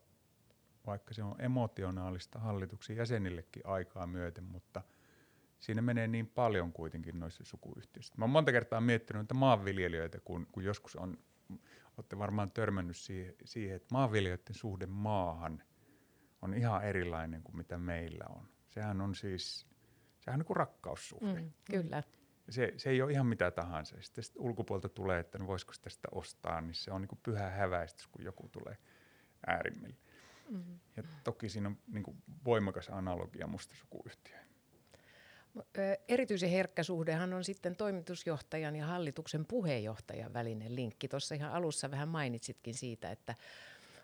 vaikka 0.86 1.14
se 1.14 1.24
on 1.24 1.42
emotionaalista 1.42 2.40
hallituksen 2.40 2.96
jäsenillekin 2.96 3.66
aikaa 3.66 4.08
myöten, 4.08 4.44
mutta 4.44 4.82
siinä 5.60 5.82
menee 5.82 6.08
niin 6.08 6.28
paljon 6.28 6.74
kuitenkin 6.74 7.20
noissa 7.20 7.44
sukuyhtiöissä. 7.46 8.14
Mä 8.18 8.24
oon 8.26 8.30
monta 8.30 8.52
kertaa 8.52 8.82
miettinyt 8.82 9.22
että 9.22 9.34
maanviljelijöitä, 9.34 10.20
kun, 10.20 10.48
kun 10.52 10.64
joskus 10.64 10.96
on, 10.96 11.18
olette 11.98 12.18
varmaan 12.18 12.52
törmännyt 12.52 12.98
siihen, 12.98 13.34
siihen, 13.46 13.76
että 13.76 13.88
maanviljelijöiden 13.92 14.56
suhde 14.56 14.86
maahan 14.86 15.64
on 16.42 16.54
ihan 16.54 16.84
erilainen 16.84 17.44
kuin 17.44 17.58
mitä 17.58 17.78
meillä 17.78 18.26
on. 18.30 18.48
Sehän 18.68 19.02
on 19.02 19.16
siis, 19.16 19.68
sehän 20.20 20.36
on 20.36 20.40
niin 20.40 20.48
kuin 20.48 20.58
rakkaussuhde. 20.58 21.42
Mm, 21.42 21.52
kyllä. 21.72 22.04
Se, 22.50 22.74
se 22.78 22.90
ei 22.90 23.02
ole 23.02 23.12
ihan 23.12 23.28
mitä 23.28 23.52
tahansa. 23.52 24.02
Sitten, 24.02 24.24
sitten 24.24 24.42
ulkopuolelta 24.42 24.90
tulee, 24.90 25.20
että 25.20 25.38
no 25.38 25.48
voisiko 25.48 25.74
sitä 25.74 26.08
ostaa, 26.12 26.62
niin 26.62 26.76
se 26.76 26.92
on 26.92 27.02
niin 27.02 27.10
kuin 27.10 27.20
pyhä 27.24 27.50
häväistys, 27.50 28.08
kun 28.08 28.24
joku 28.24 28.50
tulee– 28.50 28.78
äärimmille. 29.48 29.96
Mm-hmm. 30.50 30.80
Ja 30.98 31.04
toki 31.24 31.50
siinä 31.50 31.70
on 31.70 31.78
niin 31.88 32.04
kuin 32.04 32.24
voimakas 32.46 32.90
analogia 32.90 33.48
mustasukuyhtiöihin. 33.48 34.45
Erityisen 36.08 36.50
herkkä 36.50 36.84
suhdehan 36.84 37.34
on 37.34 37.44
sitten 37.44 37.76
toimitusjohtajan 37.76 38.76
ja 38.76 38.86
hallituksen 38.86 39.46
puheenjohtajan 39.46 40.34
välinen 40.34 40.76
linkki. 40.76 41.08
Tuossa 41.08 41.36
ihan 41.36 41.52
alussa 41.52 41.92
vähän 41.92 42.10
mainitsitkin 42.10 42.74
siitä, 42.74 43.12
että 43.12 43.36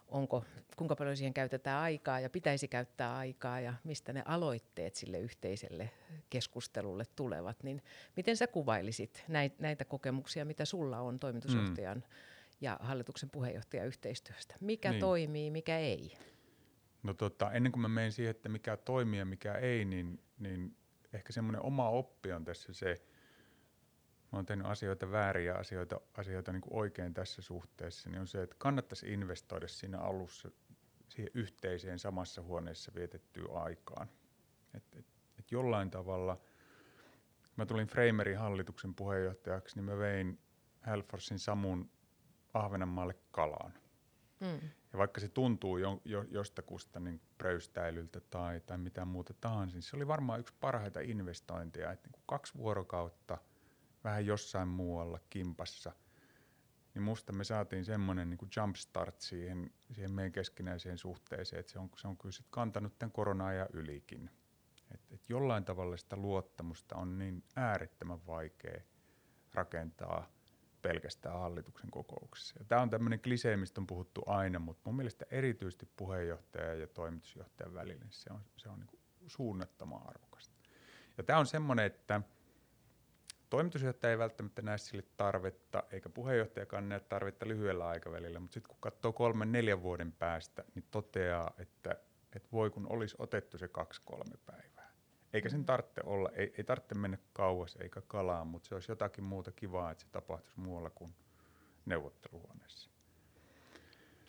onko, 0.08 0.46
kuinka 0.76 0.96
paljon 0.96 1.18
siihen 1.18 1.34
käytetään 1.34 1.82
aikaa 1.82 2.20
ja 2.20 2.30
pitäisi 2.30 2.68
käyttää 2.68 3.18
aikaa 3.18 3.60
ja 3.60 3.74
mistä 3.84 4.14
ne 4.14 4.24
aloitteet 4.26 4.96
sille 4.96 5.20
yhteiselle 5.20 5.90
keskustelulle 6.30 7.04
tulevat. 7.16 7.64
Niin 7.64 7.82
miten 8.16 8.38
sä 8.38 8.48
kuvailisit 8.48 9.26
näitä 9.60 9.86
kokemuksia, 9.86 10.46
mitä 10.46 10.66
sulla 10.66 11.00
on 11.00 11.20
toimitusjohtajan 11.20 11.98
mm 11.98 12.32
ja 12.62 12.80
hallituksen 12.82 13.30
puheenjohtajan 13.30 13.88
yhteistyöstä. 13.88 14.56
Mikä 14.60 14.92
niin. 14.92 15.00
toimii, 15.00 15.52
mikä 15.52 15.78
ei? 15.78 16.14
No 17.04 17.14
tota, 17.14 17.52
ennen 17.52 17.72
kuin 17.72 17.82
mä 17.82 17.88
menen 17.88 18.12
siihen, 18.12 18.32
että 18.32 18.50
mikä 18.50 18.78
toimii 18.78 19.20
ja 19.20 19.26
mikä 19.26 19.54
ei, 19.54 19.86
niin, 19.86 20.20
niin 20.40 20.76
ehkä 21.14 21.34
semmoinen 21.34 21.62
oma 21.62 21.90
oppi 21.90 22.32
on 22.32 22.44
tässä 22.44 22.74
se, 22.74 23.02
mä 24.32 24.38
oon 24.38 24.46
tehnyt 24.46 24.66
asioita 24.66 25.12
väärin 25.12 25.46
ja 25.46 25.56
asioita, 25.56 26.02
asioita 26.14 26.52
niin 26.52 26.62
kuin 26.62 26.74
oikein 26.74 27.14
tässä 27.14 27.42
suhteessa, 27.42 28.10
niin 28.10 28.20
on 28.20 28.28
se, 28.28 28.42
että 28.42 28.56
kannattaisi 28.60 29.14
investoida 29.14 29.68
siinä 29.68 29.98
alussa 29.98 30.52
siihen 31.08 31.32
yhteiseen 31.34 32.00
samassa 32.00 32.42
huoneessa 32.42 32.92
vietettyyn 32.96 33.52
aikaan. 33.54 34.10
Et, 34.74 34.84
et, 35.00 35.06
et 35.40 35.52
jollain 35.52 35.92
tavalla, 35.92 36.42
mä 37.56 37.66
tulin 37.66 37.88
Framerin 37.88 38.38
hallituksen 38.38 38.96
puheenjohtajaksi, 38.96 39.76
niin 39.76 39.86
mä 39.86 39.98
vein 39.98 40.40
Halforsin 40.82 41.40
Samun 41.40 41.92
Ahvenanmaalle 42.54 43.16
kalaan. 43.32 43.81
Mm. 44.42 44.70
Ja 44.94 44.98
vaikka 44.98 45.22
se 45.22 45.28
tuntuu 45.28 45.78
jo, 45.78 46.02
jo, 46.06 46.24
jostakusta 46.24 47.00
niin 47.00 47.22
pröystäilyltä 47.38 48.22
tai, 48.30 48.62
tai 48.62 48.78
mitä 48.78 49.06
muuta 49.06 49.34
tahansa, 49.42 49.76
niin 49.76 49.84
se 49.84 49.96
oli 49.96 50.08
varmaan 50.08 50.40
yksi 50.40 50.54
parhaita 50.60 51.00
investointeja. 51.00 51.92
Että 51.92 52.10
niin 52.10 52.24
kaksi 52.26 52.58
vuorokautta 52.58 53.38
vähän 54.04 54.26
jossain 54.26 54.68
muualla 54.68 55.20
kimpassa, 55.30 55.92
niin 56.94 57.04
musta 57.04 57.34
me 57.34 57.44
saatiin 57.44 57.86
semmoinen 57.86 58.30
niin 58.30 58.50
jumpstart 58.58 59.22
siihen, 59.22 59.72
siihen 59.92 60.12
meidän 60.12 60.32
keskinäiseen 60.32 60.98
suhteeseen, 60.98 61.60
että 61.60 61.72
se 61.72 61.80
on, 61.80 61.90
se 61.98 62.08
on 62.08 62.18
kyllä 62.18 62.32
sit 62.32 62.48
kantanut 62.50 63.00
tämän 63.00 63.12
korona-ajan 63.12 63.68
ylikin. 63.74 64.30
Et, 64.94 65.02
et 65.12 65.30
jollain 65.30 65.66
tavalla 65.66 65.98
sitä 65.98 66.16
luottamusta 66.16 66.96
on 66.96 67.18
niin 67.18 67.44
äärettömän 67.56 68.26
vaikea 68.28 68.82
rakentaa– 69.54 70.28
pelkästään 70.82 71.40
hallituksen 71.40 71.92
kokouksessa. 71.92 72.56
Ja 72.60 72.66
tämä 72.66 72.82
on 72.82 72.90
tämmöinen 72.90 73.20
klisee, 73.20 73.58
mistä 73.58 73.82
on 73.82 73.88
puhuttu 73.88 74.24
aina, 74.26 74.60
mutta 74.60 74.82
mun 74.86 74.96
mielestä 74.96 75.26
erityisesti 75.32 75.90
puheenjohtaja 75.96 76.74
ja 76.74 76.88
toimitusjohtajan 76.88 77.74
välillä 77.74 78.06
se 78.10 78.34
on, 78.34 78.42
se 78.58 78.70
on 78.70 78.80
niin 78.80 79.00
suunnattoman 79.28 80.08
arvokasta. 80.08 80.56
Ja 81.18 81.24
tämä 81.24 81.40
on 81.40 81.46
semmoinen, 81.46 81.86
että 81.86 82.22
toimitusjohtaja 83.50 84.12
ei 84.12 84.18
välttämättä 84.18 84.62
näe 84.62 84.78
sille 84.78 85.04
tarvetta, 85.18 85.84
eikä 85.92 86.10
puheenjohtajakaan 86.10 86.90
näe 86.90 87.00
tarvetta 87.00 87.48
lyhyellä 87.48 87.88
aikavälillä, 87.88 88.40
mutta 88.40 88.54
sitten 88.54 88.70
kun 88.70 88.82
katsoo 88.82 89.14
kolmen, 89.14 89.52
neljän 89.52 89.84
vuoden 89.84 90.12
päästä, 90.12 90.64
niin 90.76 90.86
toteaa, 90.92 91.54
että, 91.58 91.92
että 92.36 92.50
voi 92.52 92.70
kun 92.70 92.88
olisi 92.90 93.16
otettu 93.20 93.58
se 93.58 93.68
kaksi-kolme 93.68 94.38
päivää 94.46 94.71
eikä 95.34 95.50
sen 95.50 95.66
tarvitse 95.66 96.02
olla, 96.04 96.30
ei, 96.34 96.54
ei 96.58 96.64
tarvitse 96.64 96.96
mennä 96.96 97.18
kauas 97.34 97.78
eikä 97.82 98.02
kalaan, 98.08 98.48
mutta 98.48 98.68
se 98.68 98.76
olisi 98.76 98.92
jotakin 98.92 99.24
muuta 99.24 99.52
kivaa, 99.52 99.92
että 99.92 100.04
se 100.04 100.10
tapahtuisi 100.12 100.60
muualla 100.60 100.90
kuin 100.90 101.14
neuvotteluhuoneessa. 101.86 102.90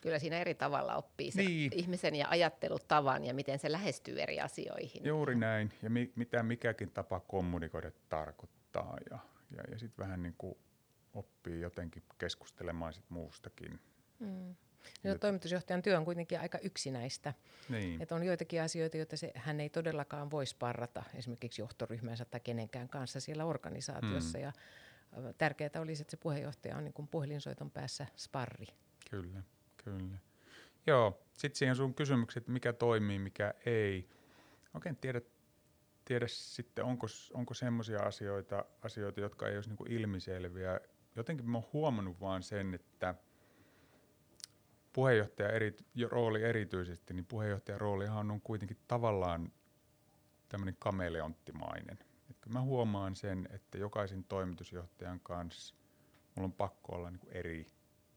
Kyllä 0.00 0.18
siinä 0.18 0.38
eri 0.38 0.54
tavalla 0.54 0.96
oppii 0.96 1.30
se 1.30 1.42
niin. 1.42 1.72
ihmisen 1.74 2.14
ja 2.14 2.28
ajattelutavan 2.28 3.24
ja 3.24 3.34
miten 3.34 3.58
se 3.58 3.72
lähestyy 3.72 4.20
eri 4.20 4.40
asioihin. 4.40 5.04
Juuri 5.04 5.34
näin, 5.34 5.72
ja 5.82 5.90
mi, 5.90 6.12
mitä 6.16 6.42
mikäkin 6.42 6.90
tapa 6.90 7.20
kommunikoida 7.20 7.90
tarkoittaa, 8.08 8.96
ja, 9.10 9.18
ja, 9.56 9.62
ja 9.70 9.78
sitten 9.78 10.04
vähän 10.04 10.22
niin 10.22 10.34
kuin 10.38 10.54
oppii 11.14 11.60
jotenkin 11.60 12.02
keskustelemaan 12.18 12.92
sit 12.92 13.04
muustakin. 13.08 13.80
Mm. 14.18 14.54
No, 15.02 15.18
toimitusjohtajan 15.18 15.82
työ 15.82 15.98
on 15.98 16.04
kuitenkin 16.04 16.40
aika 16.40 16.58
yksinäistä. 16.58 17.34
Niin. 17.68 18.02
Että 18.02 18.14
on 18.14 18.22
joitakin 18.22 18.62
asioita, 18.62 18.96
joita 18.96 19.16
se, 19.16 19.32
hän 19.34 19.60
ei 19.60 19.68
todellakaan 19.68 20.30
voi 20.30 20.46
sparrata 20.46 21.02
esimerkiksi 21.14 21.62
johtoryhmänsä 21.62 22.24
tai 22.24 22.40
kenenkään 22.40 22.88
kanssa 22.88 23.20
siellä 23.20 23.44
organisaatiossa. 23.44 24.38
Mm. 24.38 24.44
Ja 24.44 24.52
tärkeää 25.38 25.70
olisi, 25.80 26.02
että 26.02 26.10
se 26.10 26.16
puheenjohtaja 26.16 26.76
on 26.76 26.84
niin 26.84 26.92
kuin 26.92 27.08
puhelinsoiton 27.08 27.70
päässä 27.70 28.06
sparri. 28.16 28.66
Kyllä, 29.10 29.42
kyllä. 29.84 30.18
Joo, 30.86 31.22
sitten 31.32 31.58
siihen 31.58 31.76
sun 31.76 31.94
kysymykset, 31.94 32.40
että 32.40 32.52
mikä 32.52 32.72
toimii, 32.72 33.18
mikä 33.18 33.54
ei. 33.66 34.08
Oikein 34.74 34.96
tiedä, 34.96 35.20
tiedä 36.04 36.26
sitten, 36.28 36.84
onko, 36.84 37.06
onko 37.34 37.54
semmoisia 37.54 38.00
asioita, 38.00 38.64
asioita, 38.82 39.20
jotka 39.20 39.48
ei 39.48 39.56
olisi 39.56 39.70
niin 39.70 39.92
ilmiselviä. 39.92 40.80
Jotenkin 41.16 41.50
mä 41.50 41.58
oon 41.58 41.68
huomannut 41.72 42.20
vaan 42.20 42.42
sen, 42.42 42.74
että– 42.74 43.14
puheenjohtaja 44.92 45.48
eri, 45.48 45.76
rooli 46.10 46.42
erityisesti, 46.42 47.14
niin 47.14 47.26
puheenjohtajan 47.26 47.80
roolihan 47.80 48.30
on 48.30 48.40
kuitenkin 48.40 48.76
tavallaan 48.88 49.52
tämmöinen 50.48 50.76
kameleonttimainen. 50.78 51.98
Et 52.30 52.36
mä 52.48 52.60
huomaan 52.60 53.16
sen, 53.16 53.48
että 53.52 53.78
jokaisen 53.78 54.24
toimitusjohtajan 54.24 55.20
kanssa 55.20 55.74
mulla 56.34 56.46
on 56.46 56.52
pakko 56.52 56.96
olla 56.96 57.10
niin 57.10 57.28
eri 57.28 57.66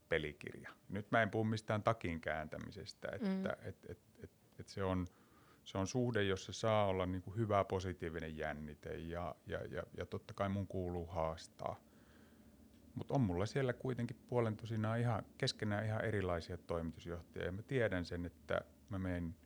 pelikirja. 0.08 0.70
Nyt 0.88 1.10
mä 1.10 1.22
en 1.22 1.30
puhu 1.30 1.44
mistään 1.44 1.82
takin 1.82 2.20
kääntämisestä, 2.20 3.08
että 3.12 3.28
mm. 3.28 3.68
et, 3.68 3.84
et, 3.88 3.98
et, 4.22 4.30
et 4.58 4.68
se, 4.68 4.84
on, 4.84 5.06
se 5.64 5.78
on 5.78 5.86
suhde, 5.86 6.22
jossa 6.22 6.52
saa 6.52 6.86
olla 6.86 7.06
niin 7.06 7.22
kuin 7.22 7.36
hyvä 7.36 7.64
positiivinen 7.64 8.36
jännite 8.36 8.96
ja, 8.96 9.34
ja, 9.46 9.64
ja, 9.64 9.82
ja 9.96 10.06
totta 10.06 10.34
kai 10.34 10.48
mun 10.48 10.66
kuuluu 10.66 11.06
haastaa. 11.06 11.76
Mutta 12.96 13.14
on 13.14 13.20
mulla 13.20 13.46
siellä 13.46 13.72
kuitenkin 13.72 14.16
puolen 14.28 14.56
tosinaan 14.56 15.00
ihan, 15.00 15.22
keskenään 15.38 15.86
ihan 15.86 16.04
erilaisia 16.04 16.58
toimitusjohtajia. 16.58 17.46
Ja 17.46 17.52
mä 17.52 17.62
tiedän 17.62 18.04
sen, 18.04 18.26
että 18.26 18.60
mä 18.90 18.98
menen 18.98 19.36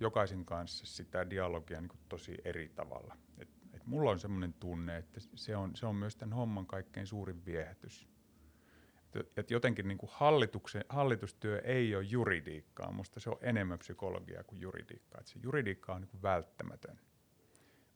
jokaisen 0.00 0.44
kanssa 0.44 0.86
sitä 0.86 1.30
dialogia 1.30 1.80
niin 1.80 1.90
tosi 2.08 2.34
eri 2.44 2.68
tavalla. 2.68 3.16
Et, 3.38 3.48
et 3.72 3.86
mulla 3.86 4.10
on 4.10 4.18
semmoinen 4.18 4.52
tunne, 4.52 4.96
että 4.96 5.20
se 5.34 5.56
on, 5.56 5.76
se 5.76 5.86
on 5.86 5.96
myös 5.96 6.16
tämän 6.16 6.36
homman 6.36 6.66
kaikkein 6.66 7.06
suurin 7.06 7.44
viehätys. 7.44 8.08
Et, 9.14 9.38
et 9.38 9.50
jotenkin 9.50 9.88
niin 9.88 9.98
hallituksen, 10.08 10.84
hallitustyö 10.88 11.58
ei 11.58 11.96
ole 11.96 12.04
juridiikkaa. 12.04 12.92
Musta 12.92 13.20
se 13.20 13.30
on 13.30 13.38
enemmän 13.40 13.78
psykologiaa 13.78 14.44
kuin 14.44 14.60
juridiikkaa. 14.60 15.20
Et 15.20 15.26
se 15.26 15.38
juridiikka 15.42 15.94
on 15.94 16.00
niin 16.00 16.22
välttämätön. 16.22 17.00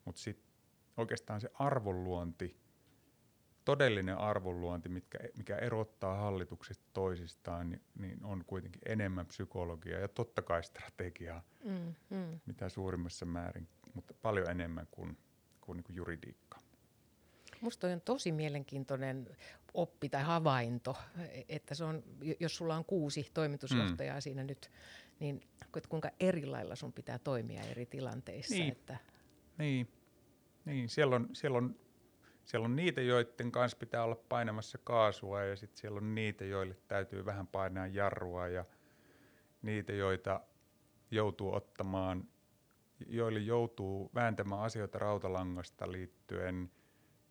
Mutta 0.04 0.20
sitten 0.20 0.48
oikeastaan 0.96 1.40
se 1.40 1.50
arvonluonti– 1.54 2.56
todellinen 3.68 4.18
arvonluonti, 4.18 4.88
mitkä, 4.88 5.18
mikä 5.36 5.56
erottaa 5.56 6.14
hallitukset 6.14 6.80
toisistaan, 6.92 7.70
niin, 7.70 7.80
niin 7.98 8.24
on 8.24 8.44
kuitenkin 8.46 8.82
enemmän 8.86 9.26
psykologiaa 9.26 10.00
ja 10.00 10.08
totta 10.08 10.42
kai 10.42 10.64
strategiaa, 10.64 11.42
mm, 11.64 11.94
mm. 12.10 12.40
mitä 12.46 12.68
suurimmassa 12.68 13.26
määrin, 13.26 13.68
mutta 13.94 14.14
paljon 14.22 14.50
enemmän 14.50 14.88
kuin, 14.90 15.18
kuin, 15.60 15.76
niin 15.76 15.84
kuin 15.84 15.96
juridiikka. 15.96 16.58
Musta 17.60 17.86
on 17.86 18.00
tosi 18.00 18.32
mielenkiintoinen 18.32 19.36
oppi 19.74 20.08
tai 20.08 20.22
havainto, 20.22 20.96
että 21.48 21.74
se 21.74 21.84
on, 21.84 22.02
jos 22.40 22.56
sulla 22.56 22.76
on 22.76 22.84
kuusi 22.84 23.30
toimitusjohtajaa 23.34 24.16
mm. 24.16 24.20
siinä 24.20 24.44
nyt, 24.44 24.70
niin 25.20 25.40
kuinka 25.88 26.10
eri 26.20 26.46
lailla 26.46 26.76
sun 26.76 26.92
pitää 26.92 27.18
toimia 27.18 27.62
eri 27.62 27.86
tilanteissa. 27.86 28.54
Niin, 28.54 28.72
että... 28.72 28.96
niin. 29.58 29.88
niin. 30.64 30.88
Siellä, 30.88 31.16
on, 31.16 31.28
siellä, 31.32 31.58
on, 31.58 31.76
siellä 32.48 32.64
on 32.64 32.76
niitä, 32.76 33.00
joiden 33.00 33.52
kanssa 33.52 33.78
pitää 33.78 34.04
olla 34.04 34.14
painamassa 34.28 34.78
kaasua 34.84 35.42
ja 35.42 35.56
sitten 35.56 35.80
siellä 35.80 35.98
on 35.98 36.14
niitä, 36.14 36.44
joille 36.44 36.76
täytyy 36.88 37.24
vähän 37.24 37.46
painaa 37.46 37.86
jarrua 37.86 38.48
ja 38.48 38.64
niitä, 39.62 39.92
joita 39.92 40.40
joutuu 41.10 41.54
ottamaan, 41.54 42.28
joille 43.06 43.40
joutuu 43.40 44.10
vääntämään 44.14 44.62
asioita 44.62 44.98
rautalangasta 44.98 45.92
liittyen 45.92 46.70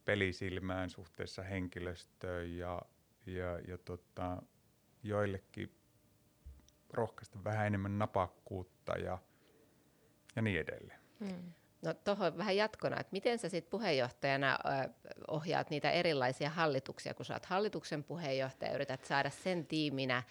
pelisilmään 0.06 0.89
suhteessa 0.89 1.43
henkilöstöön 1.43 2.58
ja, 2.58 2.82
ja, 3.25 3.60
ja 3.67 3.77
tota, 3.77 4.41
joillekin 5.03 5.75
rohkaista 6.93 7.43
vähän 7.43 7.67
enemmän 7.67 7.99
napakkuutta 7.99 8.97
ja, 8.97 9.17
ja 10.36 10.41
niin 10.41 10.60
edelleen. 10.60 10.99
Hmm. 11.19 11.53
No 11.82 11.94
tuohon 11.94 12.38
vähän 12.38 12.56
jatkona, 12.56 13.00
että 13.00 13.12
miten 13.12 13.40
sä 13.40 13.50
sitten 13.50 13.72
puheenjohtajana 13.72 14.60
ohjaat 15.28 15.70
niitä 15.70 15.92
erilaisia 15.92 16.50
hallituksia, 16.50 17.13
kun 17.13 17.26
sä 17.26 17.34
oot 17.34 17.46
hallituksen 17.46 18.04
puheenjohtaja, 18.04 18.74
yrität 18.74 19.06
saada 19.06 19.30
sen 19.30 19.66
tiiminä 19.66 20.24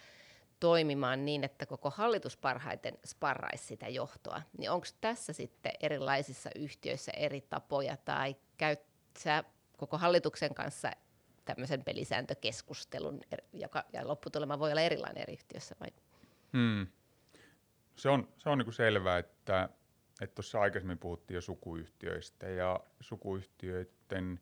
toimimaan 0.61 1.25
niin, 1.25 1.45
että 1.45 1.67
koko 1.67 1.91
hallitus 1.91 2.37
parhaiten 2.37 2.99
sparraisi 3.07 3.67
sitä 3.67 3.89
johtoa. 3.89 4.43
Niin 4.59 4.71
onko 4.71 4.87
tässä 5.01 5.33
sitten 5.33 5.73
erilaisissa 5.81 6.51
yhtiöissä 6.55 7.13
eri 7.17 7.41
tapoja 7.41 7.97
tai 7.97 8.37
käyt 8.57 8.81
sä 9.19 9.45
koko 9.77 9.99
hallituksen 9.99 10.55
kanssa 10.55 10.91
tämmöisen 11.45 11.85
pelisääntökeskustelun, 11.85 13.21
joka, 13.53 13.85
ja 13.93 14.09
lopputulema 14.09 14.59
voi 14.59 14.71
olla 14.71 14.81
erilainen 14.81 15.23
eri 15.23 15.33
yhtiössä 15.33 15.75
vai? 15.81 15.89
Hmm. 16.53 16.87
Se 17.97 18.09
on, 18.09 18.29
se 18.39 18.49
on 18.49 18.59
niin 18.59 18.73
selvää, 18.73 19.19
että 19.19 19.69
tuossa 20.35 20.61
aikaisemmin 20.61 20.99
puhuttiin 20.99 21.35
jo 21.35 21.41
sukuyhtiöistä 21.41 22.49
ja 22.49 22.81
sukuyhtiöiden 23.01 24.41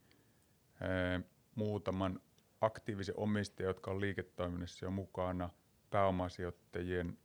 ää, 0.81 1.21
muutaman 1.55 2.21
aktiivisen 2.61 3.15
omistajan, 3.19 3.69
jotka 3.69 3.91
on 3.91 4.01
liiketoiminnassa 4.01 4.87
jo 4.87 4.91
mukana, 4.91 5.51
pääomasijoittajien 5.91 7.19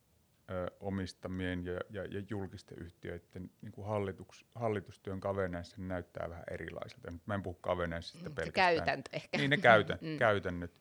ö, 0.50 0.72
omistamien 0.80 1.66
ja, 1.66 1.80
ja, 1.90 2.06
ja 2.06 2.24
julkisten 2.30 2.78
yhtiöiden 2.78 3.52
niin 3.62 3.72
kuin 3.72 3.88
hallitus, 3.88 4.46
hallitustyön 4.56 5.20
kaveneissa 5.20 5.76
näyttää 5.80 6.30
vähän 6.30 6.44
erilaiselta. 6.52 7.12
Nyt 7.12 7.28
mä 7.28 7.36
en 7.36 7.44
puhu 7.44 7.58
kaveneissista 7.62 8.30
mm, 8.30 8.36
pelkästään. 8.36 8.76
Käytäntö 8.76 9.10
ehkä. 9.14 9.38
Niin 9.38 9.50
ne 9.50 9.58
käytä, 9.58 9.98
mm. 10.02 10.18
käytännöt. 10.18 10.72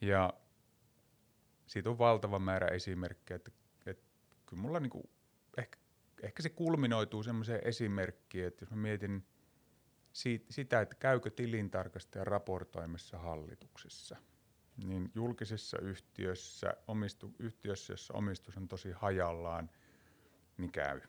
Ja 0.00 0.32
siitä 1.66 1.90
on 1.90 1.98
valtava 1.98 2.38
määrä 2.38 2.66
esimerkkejä, 2.66 3.36
että, 3.36 3.50
että 3.86 4.04
kyllä 4.46 4.62
mulla 4.62 4.80
niin 4.80 4.90
kuin, 4.90 5.10
ehkä, 6.22 6.42
se 6.42 6.48
kulminoituu 6.48 7.22
semmoiseen 7.22 7.60
esimerkkiin, 7.64 8.46
että 8.46 8.62
jos 8.62 8.70
mä 8.70 8.76
mietin 8.76 9.26
siitä, 10.12 10.52
sitä, 10.52 10.80
että 10.80 10.96
käykö 10.96 11.30
tilintarkastaja 11.30 12.24
raportoimassa 12.24 13.18
hallituksessa, 13.18 14.16
niin 14.84 15.10
julkisessa 15.14 15.78
yhtiössä, 15.78 16.74
omistu, 16.86 17.34
yhtiössä, 17.38 17.92
jossa 17.92 18.14
omistus 18.14 18.56
on 18.56 18.68
tosi 18.68 18.90
hajallaan, 18.90 19.70
niin 20.58 20.72
käy. 20.72 21.00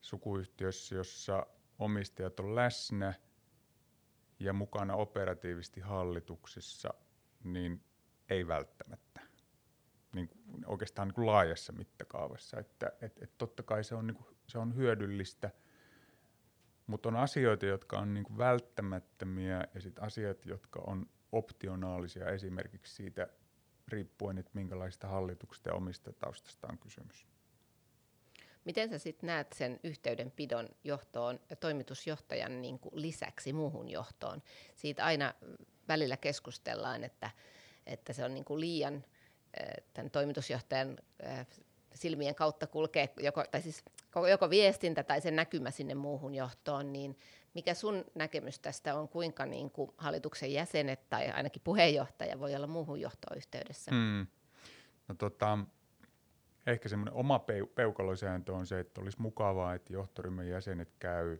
Sukuyhtiössä, 0.00 0.94
jossa 0.94 1.46
omistajat 1.78 2.40
on 2.40 2.54
läsnä 2.54 3.14
ja 4.40 4.52
mukana 4.52 4.94
operatiivisesti 4.94 5.80
hallituksessa, 5.80 6.94
niin 7.44 7.84
ei 8.28 8.46
välttämättä. 8.46 9.13
Niin 10.14 10.30
oikeastaan 10.66 11.08
niin 11.08 11.14
kuin 11.14 11.26
laajassa 11.26 11.72
mittakaavassa. 11.72 12.60
Että 12.60 12.92
et, 13.00 13.22
et 13.22 13.38
totta 13.38 13.62
kai 13.62 13.84
se 13.84 13.94
on, 13.94 14.06
niin 14.06 14.14
kuin, 14.14 14.36
se 14.46 14.58
on 14.58 14.76
hyödyllistä, 14.76 15.50
mutta 16.86 17.08
on 17.08 17.16
asioita, 17.16 17.66
jotka 17.66 17.98
on 17.98 18.14
niin 18.14 18.24
kuin 18.24 18.38
välttämättömiä 18.38 19.68
ja 19.74 19.80
sitten 19.80 20.04
asiat, 20.04 20.46
jotka 20.46 20.82
on 20.86 21.06
optionaalisia 21.32 22.30
esimerkiksi 22.30 22.94
siitä 22.94 23.28
riippuen, 23.88 24.38
että 24.38 24.50
minkälaista 24.54 25.08
hallituksesta 25.08 25.68
ja 25.68 25.74
omista 25.74 26.12
taustasta 26.12 26.68
on 26.70 26.78
kysymys. 26.78 27.26
Miten 28.64 28.90
sä 28.90 28.98
sitten 28.98 29.26
näet 29.26 29.52
sen 29.52 29.80
yhteydenpidon 29.84 30.68
johtoon 30.84 31.40
ja 31.50 31.56
toimitusjohtajan 31.56 32.62
niin 32.62 32.78
kuin 32.78 33.02
lisäksi 33.02 33.52
muuhun 33.52 33.88
johtoon? 33.88 34.42
Siitä 34.74 35.04
aina 35.04 35.34
välillä 35.88 36.16
keskustellaan, 36.16 37.04
että 37.04 37.30
että 37.86 38.12
se 38.12 38.24
on 38.24 38.34
niin 38.34 38.44
kuin 38.44 38.60
liian 38.60 39.04
tämän 39.94 40.10
toimitusjohtajan 40.10 40.98
äh, 41.26 41.46
silmien 41.94 42.34
kautta 42.34 42.66
kulkee 42.66 43.14
joko, 43.20 43.44
tai 43.50 43.62
siis 43.62 43.84
joko 44.30 44.50
viestintä 44.50 45.02
tai 45.02 45.20
sen 45.20 45.36
näkymä 45.36 45.70
sinne 45.70 45.94
muuhun 45.94 46.34
johtoon, 46.34 46.92
niin 46.92 47.18
mikä 47.54 47.74
sun 47.74 48.04
näkemys 48.14 48.58
tästä 48.58 48.94
on, 48.94 49.08
kuinka 49.08 49.46
niin 49.46 49.70
kuin 49.70 49.90
hallituksen 49.96 50.52
jäsenet 50.52 51.08
tai 51.08 51.30
ainakin 51.30 51.62
puheenjohtaja 51.62 52.40
voi 52.40 52.54
olla 52.54 52.66
muuhun 52.66 53.00
johtoon 53.00 53.36
yhteydessä? 53.36 53.90
Hmm. 53.90 54.26
No 55.08 55.14
tota, 55.14 55.58
ehkä 56.66 56.88
semmoinen 56.88 57.14
oma 57.14 57.38
peu- 57.38 57.72
peukalosääntö 57.74 58.52
on 58.52 58.66
se, 58.66 58.80
että 58.80 59.00
olisi 59.00 59.20
mukavaa, 59.20 59.74
että 59.74 59.92
johtoryhmän 59.92 60.48
jäsenet 60.48 60.94
käy 60.98 61.38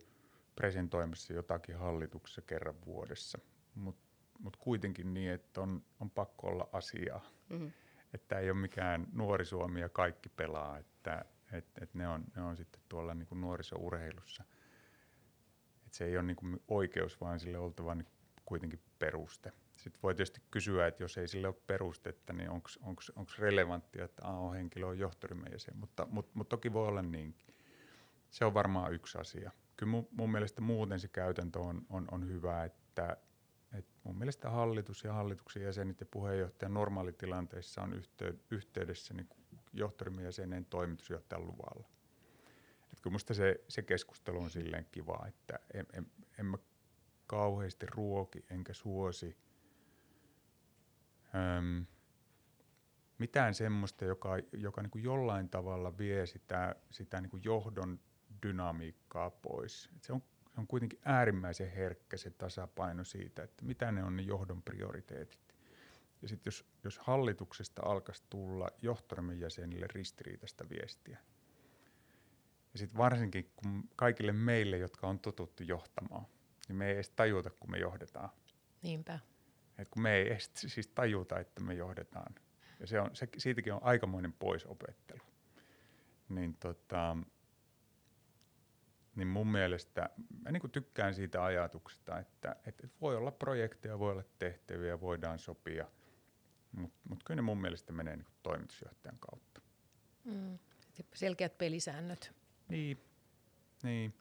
presentoimassa 0.57 1.33
jotakin 1.33 1.77
hallituksessa 1.77 2.43
kerran 2.43 2.77
vuodessa. 2.87 3.39
Mutta 3.75 4.05
mutta 4.39 4.59
kuitenkin 4.63 5.15
niin, 5.15 5.31
että 5.33 5.61
on, 5.61 5.83
on 6.01 6.11
pakko 6.11 6.47
olla 6.47 6.69
asiaa. 6.73 7.21
Mm-hmm. 7.49 7.73
Että 8.15 8.39
ei 8.39 8.51
ole 8.51 8.59
mikään 8.59 9.07
nuori 9.13 9.45
Suomi 9.45 9.81
ja 9.81 9.89
kaikki 9.89 10.29
pelaa, 10.29 10.79
että 10.79 11.25
et, 11.53 11.67
et 11.81 11.95
ne, 11.95 12.09
on, 12.09 12.25
ne 12.37 12.43
on 12.43 12.57
sitten 12.57 12.81
tuolla 12.89 13.15
niin 13.15 13.27
kuin 13.27 13.41
nuorisourheilussa. 13.41 14.45
Et 15.87 15.95
se 15.95 16.05
ei 16.05 16.17
ole 16.17 16.27
niin 16.27 16.37
kuin 16.37 16.63
oikeus, 16.69 17.21
vaan 17.21 17.41
sille 17.41 17.59
oltava 17.59 17.95
niin 17.95 18.07
kuitenkin 18.45 18.81
peruste. 18.99 19.53
Sitten 19.77 20.03
voi 20.03 20.15
tietysti 20.15 20.41
kysyä, 20.51 20.87
että 20.87 21.03
jos 21.03 21.19
ei 21.19 21.29
sille 21.29 21.49
ole 21.49 21.57
perustetta, 21.67 22.33
niin 22.33 22.51
onko 22.51 23.33
relevanttia, 23.39 24.05
että 24.05 24.27
AO-henkilö 24.27 24.87
on 24.87 24.99
johtoryhmän 24.99 25.53
jäsen, 25.53 25.77
mutta 25.77 26.07
mut, 26.11 26.35
mut 26.35 26.49
toki 26.49 26.73
voi 26.73 26.89
olla 26.89 27.03
niinkin. 27.03 27.55
Se 28.31 28.45
on 28.45 28.55
varmaan 28.55 28.93
yksi 28.93 29.19
asia. 29.19 29.51
Kyllä 29.77 29.91
mun, 29.91 30.09
mun 30.11 30.33
mielestä 30.33 30.61
muuten 30.61 31.01
se 31.01 31.09
käytäntö 31.09 31.59
on, 31.59 31.87
on, 31.91 32.09
on 32.11 32.29
hyvä, 32.29 32.65
että 32.65 33.17
et 33.75 33.87
mun 34.05 34.19
mielestä 34.19 34.51
hallitus 34.51 35.05
ja 35.05 35.13
hallituksen 35.13 35.63
jäsenet 35.63 36.01
ja 36.01 36.07
puheenjohtaja 36.11 36.69
normaalitilanteissa 36.69 37.83
on 37.83 37.93
yhtey- 37.93 38.39
yhteydessä 38.51 39.15
niin 39.15 39.29
johtoryhmän 39.73 40.25
jäsenen 40.25 40.65
toimitusjohtajan 40.65 41.47
luvalla. 41.47 41.89
Et 42.93 43.01
kyllä 43.01 43.15
musta 43.15 43.35
se, 43.35 43.65
se 43.69 43.83
keskustelu 43.83 44.41
on 44.41 44.51
silleen 44.51 44.87
kiva, 44.93 45.25
että 45.29 45.59
en, 45.75 45.87
en, 45.93 46.07
en 46.39 46.47
mä 46.47 46.59
kauheasti 47.27 47.87
ruoki 47.87 48.45
enkä 48.51 48.73
suosi 48.73 49.37
öm, 51.35 51.87
mitään 53.19 53.55
semmoista, 53.55 54.05
joka, 54.05 54.31
joka 54.53 54.83
niin 54.83 54.91
kuin 54.91 55.05
jollain 55.05 55.49
tavalla 55.49 55.99
vie 55.99 56.27
sitä, 56.27 56.77
sitä 56.91 57.21
niin 57.21 57.31
kuin 57.31 57.45
johdon 57.45 58.01
dynamiikkaa 58.43 59.31
pois. 59.31 59.91
Et 59.97 60.03
se 60.03 60.13
on 60.13 60.23
se 60.55 60.61
on 60.61 60.67
kuitenkin 60.67 61.01
äärimmäisen 61.05 61.71
herkkä 61.71 62.17
se 62.17 62.31
tasapaino 62.31 63.05
siitä, 63.05 63.43
että 63.43 63.65
mitä 63.65 63.93
ne 63.93 64.05
on 64.05 64.17
ne 64.17 64.23
johdon 64.23 64.63
prioriteetit. 64.63 65.55
Ja 66.23 66.29
sitten 66.29 66.47
jos, 66.47 66.65
jos 66.85 66.99
hallituksesta 66.99 67.83
alkaisi 67.85 68.25
tulla 68.31 68.69
johtoryhmän 68.83 69.41
jäsenille 69.41 69.87
ristiriitaista 69.93 70.69
viestiä, 70.69 71.19
ja 72.73 72.79
sitten 72.79 72.99
varsinkin 72.99 73.51
kun 73.57 73.89
kaikille 73.97 74.33
meille, 74.33 74.79
jotka 74.79 75.07
on 75.07 75.19
totuttu 75.19 75.63
johtamaan, 75.63 76.27
niin 76.69 76.77
me 76.77 76.87
ei 76.87 76.95
edes 76.95 77.11
tajuta, 77.11 77.51
kun 77.51 77.71
me 77.71 77.79
johdetaan. 77.79 78.31
Niinpä. 78.83 79.19
Et 79.79 79.89
kun 79.89 80.03
me 80.03 80.15
ei 80.15 80.27
edes 80.27 80.51
siis 80.55 80.89
tajuta, 80.89 81.41
että 81.41 81.63
me 81.63 81.75
johdetaan. 81.75 82.35
Ja 82.81 82.87
se 82.87 83.01
on, 83.01 83.11
se, 83.17 83.29
siitäkin 83.39 83.73
on 83.73 83.83
aikamoinen 83.83 84.33
poisopettelu. 84.33 85.23
Niin 86.29 86.57
tota, 86.57 87.17
niin 89.17 89.29
mun 89.29 89.47
mielestä 89.47 90.11
mä 90.43 90.51
niin 90.51 90.71
tykkään 90.71 91.15
siitä 91.15 91.45
ajatuksesta, 91.45 92.19
että, 92.19 92.57
että 92.67 92.89
voi 93.01 93.17
olla 93.17 93.31
projekteja, 93.31 93.99
voi 93.99 94.13
olla 94.13 94.25
tehtäviä, 94.39 95.01
voidaan 95.01 95.39
sopia, 95.39 95.87
mutta 96.73 96.99
mut 97.09 97.25
kyllä 97.25 97.37
ne 97.37 97.43
mun 97.43 97.61
mielestä 97.61 97.93
menee 97.93 98.17
niin 98.17 98.27
toimitusjohtajan 98.43 99.19
kautta. 99.19 99.61
Mm. 100.25 100.59
Selkeät 101.15 101.59
pelisäännöt. 101.59 102.33
Niin, 102.69 102.99
niin. 103.83 104.15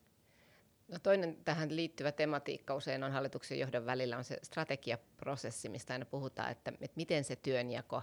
No 0.88 1.00
toinen 1.00 1.38
tähän 1.46 1.76
liittyvä 1.76 2.12
tematiikka 2.12 2.76
usein 2.76 3.04
on 3.04 3.12
hallituksen 3.12 3.60
johdon 3.60 3.86
välillä 3.86 4.18
on 4.18 4.24
se 4.24 4.40
strategiaprosessi, 4.44 5.70
mistä 5.70 5.94
aina 5.94 6.06
puhutaan, 6.06 6.52
että, 6.52 6.72
että 6.72 6.96
miten 6.96 7.24
se 7.24 7.36
työnjako 7.36 8.02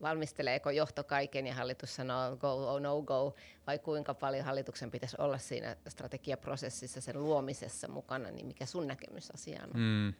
valmisteleeko 0.00 0.70
johto 0.70 1.04
kaiken 1.04 1.46
ja 1.46 1.54
hallitus 1.54 1.94
sanoo 1.94 2.36
go 2.36 2.74
or 2.74 2.80
no 2.80 3.02
go, 3.02 3.34
vai 3.66 3.78
kuinka 3.78 4.14
paljon 4.14 4.44
hallituksen 4.44 4.90
pitäisi 4.90 5.16
olla 5.18 5.38
siinä 5.38 5.76
strategiaprosessissa, 5.88 7.00
sen 7.00 7.22
luomisessa 7.22 7.88
mukana, 7.88 8.30
niin 8.30 8.46
mikä 8.46 8.66
sun 8.66 8.86
näkemys 8.86 9.30
asiaan 9.30 9.70
on? 9.74 9.80
Mm. 9.80 10.14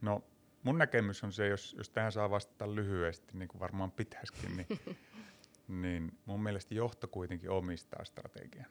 No 0.00 0.24
mun 0.62 0.78
näkemys 0.78 1.24
on 1.24 1.32
se, 1.32 1.48
jos, 1.48 1.74
jos 1.78 1.90
tähän 1.90 2.12
saa 2.12 2.30
vastata 2.30 2.74
lyhyesti, 2.74 3.38
niin 3.38 3.48
kuin 3.48 3.60
varmaan 3.60 3.90
pitäisikin, 3.90 4.56
niin, 4.56 4.98
niin 5.82 6.18
mun 6.24 6.42
mielestä 6.42 6.74
johto 6.74 7.08
kuitenkin 7.08 7.50
omistaa 7.50 8.04
strategian 8.04 8.66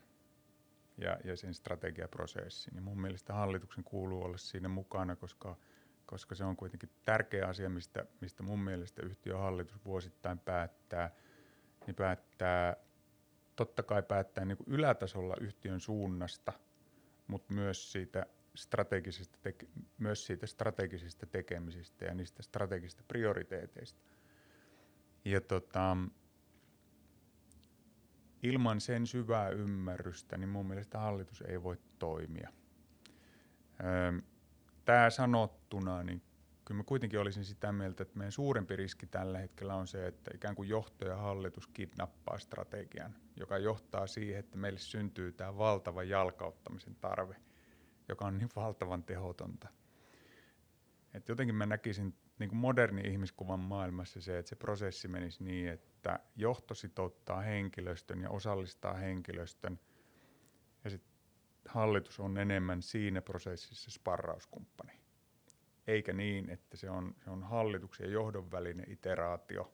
ja, 0.97 1.17
ja 1.23 1.37
sen 1.37 1.53
strategiaprosessin. 1.53 2.75
Ja 2.75 2.81
mun 2.81 3.01
mielestä 3.01 3.33
hallituksen 3.33 3.83
kuuluu 3.83 4.23
olla 4.23 4.37
siinä 4.37 4.67
mukana, 4.67 5.15
koska, 5.15 5.57
koska 6.05 6.35
se 6.35 6.43
on 6.43 6.55
kuitenkin 6.55 6.89
tärkeä 7.05 7.47
asia, 7.47 7.69
mistä, 7.69 8.05
mistä 8.21 8.43
mun 8.43 8.59
mielestä 8.59 9.05
yhtiön 9.05 9.39
hallitus 9.39 9.85
vuosittain 9.85 10.39
päättää. 10.39 11.11
Niin 11.87 11.95
päättää, 11.95 12.75
totta 13.55 13.83
kai 13.83 14.03
päättää 14.03 14.45
niin 14.45 14.57
kuin 14.57 14.67
ylätasolla 14.69 15.35
yhtiön 15.41 15.79
suunnasta, 15.79 16.53
mutta 17.27 17.53
myös 17.53 17.91
siitä 17.91 18.25
strategisista 18.55 19.39
teke- 19.49 19.67
myös 19.97 20.25
siitä 20.25 20.47
strategisista 20.47 21.25
tekemisistä 21.25 22.05
ja 22.05 22.13
niistä 22.13 22.43
strategisista 22.43 23.03
prioriteeteista. 23.07 23.99
Ja 25.25 25.41
tota, 25.41 25.97
ilman 28.43 28.81
sen 28.81 29.07
syvää 29.07 29.49
ymmärrystä, 29.49 30.37
niin 30.37 30.49
mun 30.49 30.65
mielestä 30.65 30.99
hallitus 30.99 31.41
ei 31.41 31.63
voi 31.63 31.77
toimia. 31.99 32.49
Tämä 34.85 35.09
sanottuna, 35.73 36.03
niin 36.03 36.21
kyllä 36.65 36.77
mä 36.77 36.83
kuitenkin 36.83 37.19
olisin 37.19 37.45
sitä 37.45 37.71
mieltä, 37.71 38.03
että 38.03 38.17
meidän 38.17 38.31
suurempi 38.31 38.75
riski 38.75 39.05
tällä 39.07 39.39
hetkellä 39.39 39.75
on 39.75 39.87
se, 39.87 40.07
että 40.07 40.31
ikään 40.35 40.55
kuin 40.55 40.69
johto 40.69 41.05
ja 41.05 41.17
hallitus 41.17 41.67
kidnappaa 41.67 42.39
strategian, 42.39 43.15
joka 43.35 43.57
johtaa 43.57 44.07
siihen, 44.07 44.39
että 44.39 44.57
meille 44.57 44.79
syntyy 44.79 45.31
tämä 45.31 45.57
valtava 45.57 46.03
jalkauttamisen 46.03 46.95
tarve, 46.95 47.35
joka 48.09 48.25
on 48.25 48.37
niin 48.37 48.49
valtavan 48.55 49.03
tehotonta. 49.03 49.67
Et 51.13 51.29
jotenkin 51.29 51.55
mä 51.55 51.65
näkisin 51.65 52.15
niin 52.39 52.49
kuin 52.49 52.59
moderni 52.59 53.01
ihmiskuvan 53.01 53.59
maailmassa 53.59 54.21
se, 54.21 54.37
että 54.37 54.49
se 54.49 54.55
prosessi 54.55 55.07
menisi 55.07 55.43
niin, 55.43 55.69
että 55.69 56.19
johto 56.35 56.73
sitouttaa 56.73 57.41
henkilöstön 57.41 58.21
ja 58.21 58.29
osallistaa 58.29 58.93
henkilöstön, 58.93 59.79
ja 60.83 60.89
sitten 60.89 61.13
hallitus 61.67 62.19
on 62.19 62.37
enemmän 62.37 62.81
siinä 62.81 63.21
prosessissa 63.21 63.91
sparrauskumppani. 63.91 65.02
Eikä 65.87 66.13
niin, 66.13 66.49
että 66.49 66.77
se 66.77 66.89
on, 66.89 67.15
se 67.23 67.29
on 67.29 67.43
hallituksen 67.43 68.05
ja 68.05 68.11
johdon 68.11 68.51
välinen 68.51 68.91
iteraatio, 68.91 69.73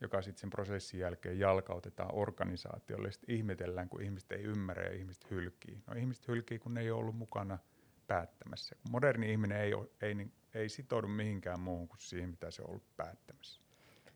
joka 0.00 0.22
sitten 0.22 0.40
sen 0.40 0.50
prosessin 0.50 1.00
jälkeen 1.00 1.38
jalkautetaan 1.38 2.14
organisaatiolle. 2.14 3.12
Sitten 3.12 3.34
ihmetellään, 3.34 3.88
kun 3.88 4.02
ihmiset 4.02 4.32
ei 4.32 4.42
ymmärrä 4.42 4.84
ja 4.84 4.92
ihmiset 4.92 5.30
hylkii. 5.30 5.82
No 5.86 5.94
ihmiset 5.94 6.28
hylkii, 6.28 6.58
kun 6.58 6.74
ne 6.74 6.80
ei 6.80 6.90
ole 6.90 7.00
ollut 7.00 7.16
mukana 7.16 7.58
päättämässä. 8.06 8.76
Moderni 8.90 9.30
ihminen 9.30 9.60
ei, 9.60 9.74
ole, 9.74 9.88
ei 10.02 10.14
niin 10.14 10.32
ei 10.54 10.68
sitoudu 10.68 11.08
mihinkään 11.08 11.60
muuhun 11.60 11.88
kuin 11.88 12.00
siihen, 12.00 12.30
mitä 12.30 12.50
se 12.50 12.62
on 12.62 12.70
ollut 12.70 12.96
päättämässä. 12.96 13.60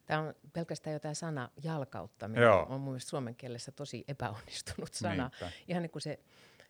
Tämä 0.06 0.20
on 0.20 0.34
pelkästään 0.52 0.94
jo 0.94 1.00
tämä 1.00 1.14
sana 1.14 1.50
jalkauttaminen. 1.62 2.42
Joo. 2.42 2.66
On 2.68 2.80
mun 2.80 2.92
mielestä 2.92 3.10
suomen 3.10 3.34
kielessä 3.34 3.72
tosi 3.72 4.04
epäonnistunut 4.08 4.94
sana. 4.94 5.30
Niinpä. 5.40 5.56
Ihan 5.68 5.82
niin 5.82 5.90
kuin 5.90 6.02
se 6.02 6.18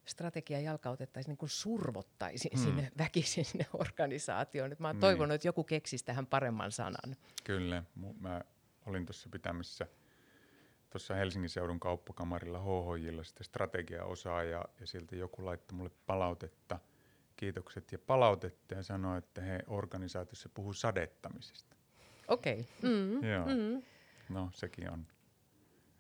strategia 0.05 0.61
jalkautettaisiin, 0.61 1.31
niin 1.31 1.39
kuin 1.39 1.49
survottaisiin 1.49 2.59
hmm. 2.59 2.65
sinne 2.65 2.93
väkisin 2.99 3.45
sinne 3.45 3.67
organisaatioon. 3.73 4.71
Nyt 4.71 4.79
mä 4.79 4.89
oon 4.89 4.97
niin. 4.97 5.01
toivonut, 5.01 5.35
että 5.35 5.49
joku 5.49 5.65
keksisi 5.65 6.05
tähän 6.05 6.27
paremman 6.27 6.73
sanan. 6.73 7.17
Kyllä. 7.45 7.85
Mä 8.21 8.41
olin 8.87 9.07
tuossa 9.07 9.29
pitämässä 9.33 9.87
tuossa 10.91 11.15
Helsingin 11.15 11.51
seudun 11.51 11.81
kauppakamarilla 11.81 12.61
HHJilla 12.61 13.25
sitten 13.25 13.45
strategiaosaa 13.45 14.43
ja, 14.43 14.65
ja 14.81 14.87
siltä 14.87 15.17
joku 15.17 15.45
laittoi 15.45 15.77
mulle 15.77 15.91
palautetta– 16.07 16.79
kiitokset 17.43 17.93
ja 17.93 17.99
palautetta 17.99 18.75
ja 18.75 18.83
sanoi, 18.83 19.19
että 19.19 19.41
he 19.41 19.61
organisaatiossa 19.67 20.49
puhuu 20.55 20.73
sadettamisesta. 20.73 21.77
Okei. 22.29 22.61
Okay. 22.61 22.91
Mm, 22.91 23.25
Joo. 23.25 23.47
Mm. 23.47 23.83
No 24.29 24.51
sekin 24.55 24.91
on. 24.91 25.07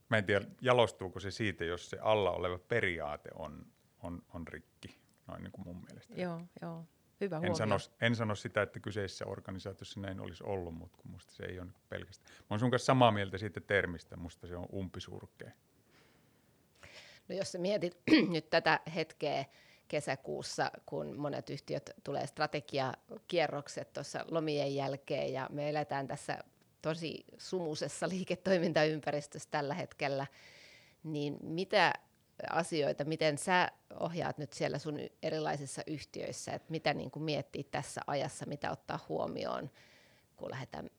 Mä 0.09 0.19
en 0.19 0.25
tiedä, 0.25 0.47
jalostuuko 0.61 1.21
se 1.21 1.31
siitä, 1.31 1.65
jos 1.65 1.91
se 1.91 1.99
alla 2.01 2.31
oleva 2.31 2.59
periaate 2.59 3.31
on, 3.35 3.67
on, 4.03 4.23
on 4.35 4.49
rikki, 4.49 4.99
noin 5.27 5.43
niin 5.43 5.53
kuin 5.53 5.67
mun 5.67 5.85
mielestä. 5.87 6.15
Joo, 6.15 6.41
joo. 6.63 6.85
Hyvä 7.21 7.41
en 7.43 7.57
sano, 7.57 7.77
en 8.01 8.17
sano 8.17 8.35
sitä, 8.35 8.63
että 8.63 8.81
kyseisessä 8.81 9.27
organisaatiossa 9.27 10.01
näin 10.01 10.21
olisi 10.21 10.45
ollut, 10.45 10.75
mutta 10.75 10.99
kun 10.99 11.11
musta 11.11 11.33
se 11.33 11.45
ei 11.45 11.61
ole 11.61 11.71
pelkästään. 11.89 12.37
Mä 12.39 12.47
oon 12.51 12.61
sun 12.61 12.71
kanssa 12.71 12.87
samaa 12.87 13.11
mieltä 13.11 13.39
siitä 13.39 13.61
termistä, 13.61 14.17
musta 14.17 14.47
se 14.47 14.57
on 14.57 14.67
umpisurkea. 14.75 15.51
No 17.29 17.35
jos 17.35 17.53
sä 17.53 17.59
mietit 17.59 17.99
nyt 18.35 18.51
tätä 18.51 18.81
hetkeä, 18.95 19.45
kesäkuussa, 19.89 20.71
kun 20.87 21.21
monet 21.21 21.51
yhtiöt 21.51 21.91
tulee 22.05 22.27
strategiakierrokset 22.27 23.93
tuossa 23.93 24.25
lomien 24.31 24.75
jälkeen 24.75 25.33
ja 25.33 25.49
me 25.53 25.69
eletään 25.69 26.09
tässä 26.09 26.39
tosi 26.83 27.25
sumusessa 27.39 28.09
liiketoimintaympäristössä 28.15 29.49
tällä 29.51 29.75
hetkellä, 29.75 30.27
niin 31.03 31.37
mitä 31.43 31.93
asioita, 32.51 33.05
miten 33.05 33.39
sä 33.39 33.69
ohjaat 34.01 34.39
nyt 34.39 34.53
siellä 34.53 34.79
sun 34.79 34.99
erilaisissa 35.23 35.83
yhtiöissä, 35.87 36.53
että 36.53 36.71
mitä 36.71 36.95
niin 36.95 37.11
kuin 37.11 37.23
miettii 37.23 37.65
tässä 37.65 38.01
ajassa, 38.07 38.47
mitä 38.47 38.71
ottaa 38.71 38.99
huomioon, 39.09 39.71
kun 40.37 40.51
lähdetään 40.51 40.91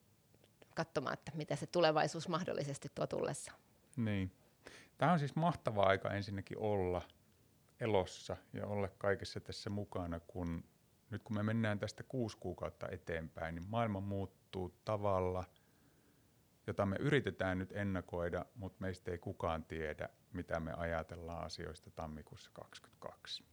katsomaan, 0.76 1.14
että 1.14 1.32
mitä 1.36 1.56
se 1.56 1.68
tulevaisuus 1.68 2.28
mahdollisesti 2.28 2.92
tuo 2.96 3.08
tullessa. 3.08 3.52
Niin. 3.98 4.32
Tämä 4.98 5.12
on 5.12 5.20
siis 5.20 5.36
mahtava 5.36 5.84
aika 5.84 6.14
ensinnäkin 6.14 6.58
olla– 6.58 7.02
elossa 7.84 8.38
ja 8.54 8.68
olla 8.68 8.88
kaikessa 8.98 9.40
tässä 9.40 9.70
mukana, 9.70 10.20
kun 10.20 10.64
nyt 11.10 11.24
kun 11.24 11.36
me 11.36 11.44
mennään 11.44 11.80
tästä 11.80 12.04
kuusi 12.04 12.38
kuukautta 12.38 12.90
eteenpäin, 12.90 13.56
niin 13.56 13.70
maailma 13.70 14.00
muuttuu 14.00 14.74
tavalla, 14.86 15.44
jota 16.68 16.86
me 16.86 16.96
yritetään 17.00 17.60
nyt 17.60 17.72
ennakoida, 17.72 18.46
mutta 18.56 18.78
meistä 18.82 19.12
ei 19.12 19.18
kukaan 19.18 19.66
tiedä, 19.66 20.10
mitä 20.34 20.60
me 20.60 20.74
ajatellaan 20.74 21.44
asioista 21.46 21.92
tammikuussa 21.92 22.52
2022. 22.54 23.44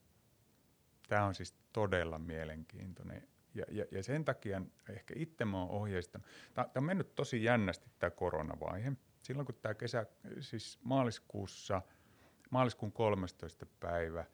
Tämä 1.09 1.25
on 1.25 1.35
siis 1.35 1.55
todella 1.73 2.19
mielenkiintoinen. 2.19 3.29
Ja, 3.55 3.65
ja, 3.71 3.85
ja 3.91 4.03
sen 4.03 4.25
takia 4.25 4.63
ehkä 4.91 5.15
itse 5.17 5.45
mä 5.45 5.59
oon 5.59 5.71
ohjeistanut. 5.71 6.27
Tämä 6.55 6.69
on 6.77 6.85
mennyt 6.85 7.15
tosi 7.15 7.45
jännästi 7.45 7.91
tämä 7.99 8.11
koronavaihe. 8.11 8.93
Silloin 9.23 9.47
kun 9.47 9.55
tämä 9.63 9.75
kesä, 9.75 10.07
siis 10.41 10.79
maaliskuussa– 10.83 11.83
maaliskuun 12.51 12.93
13. 12.93 13.67
päivä 13.81 14.25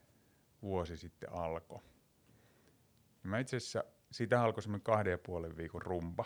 vuosi 0.62 0.96
sitten 0.96 1.32
alkoi. 1.32 1.80
Ja 3.24 3.30
mä 3.30 3.38
itse 3.38 3.56
asiassa, 3.56 3.84
siitä 4.10 4.42
alkoi 4.42 4.62
semmoinen 4.62 4.84
kahden 4.84 5.10
ja 5.10 5.18
puolen 5.18 5.56
viikon 5.56 5.82
rumba, 5.82 6.24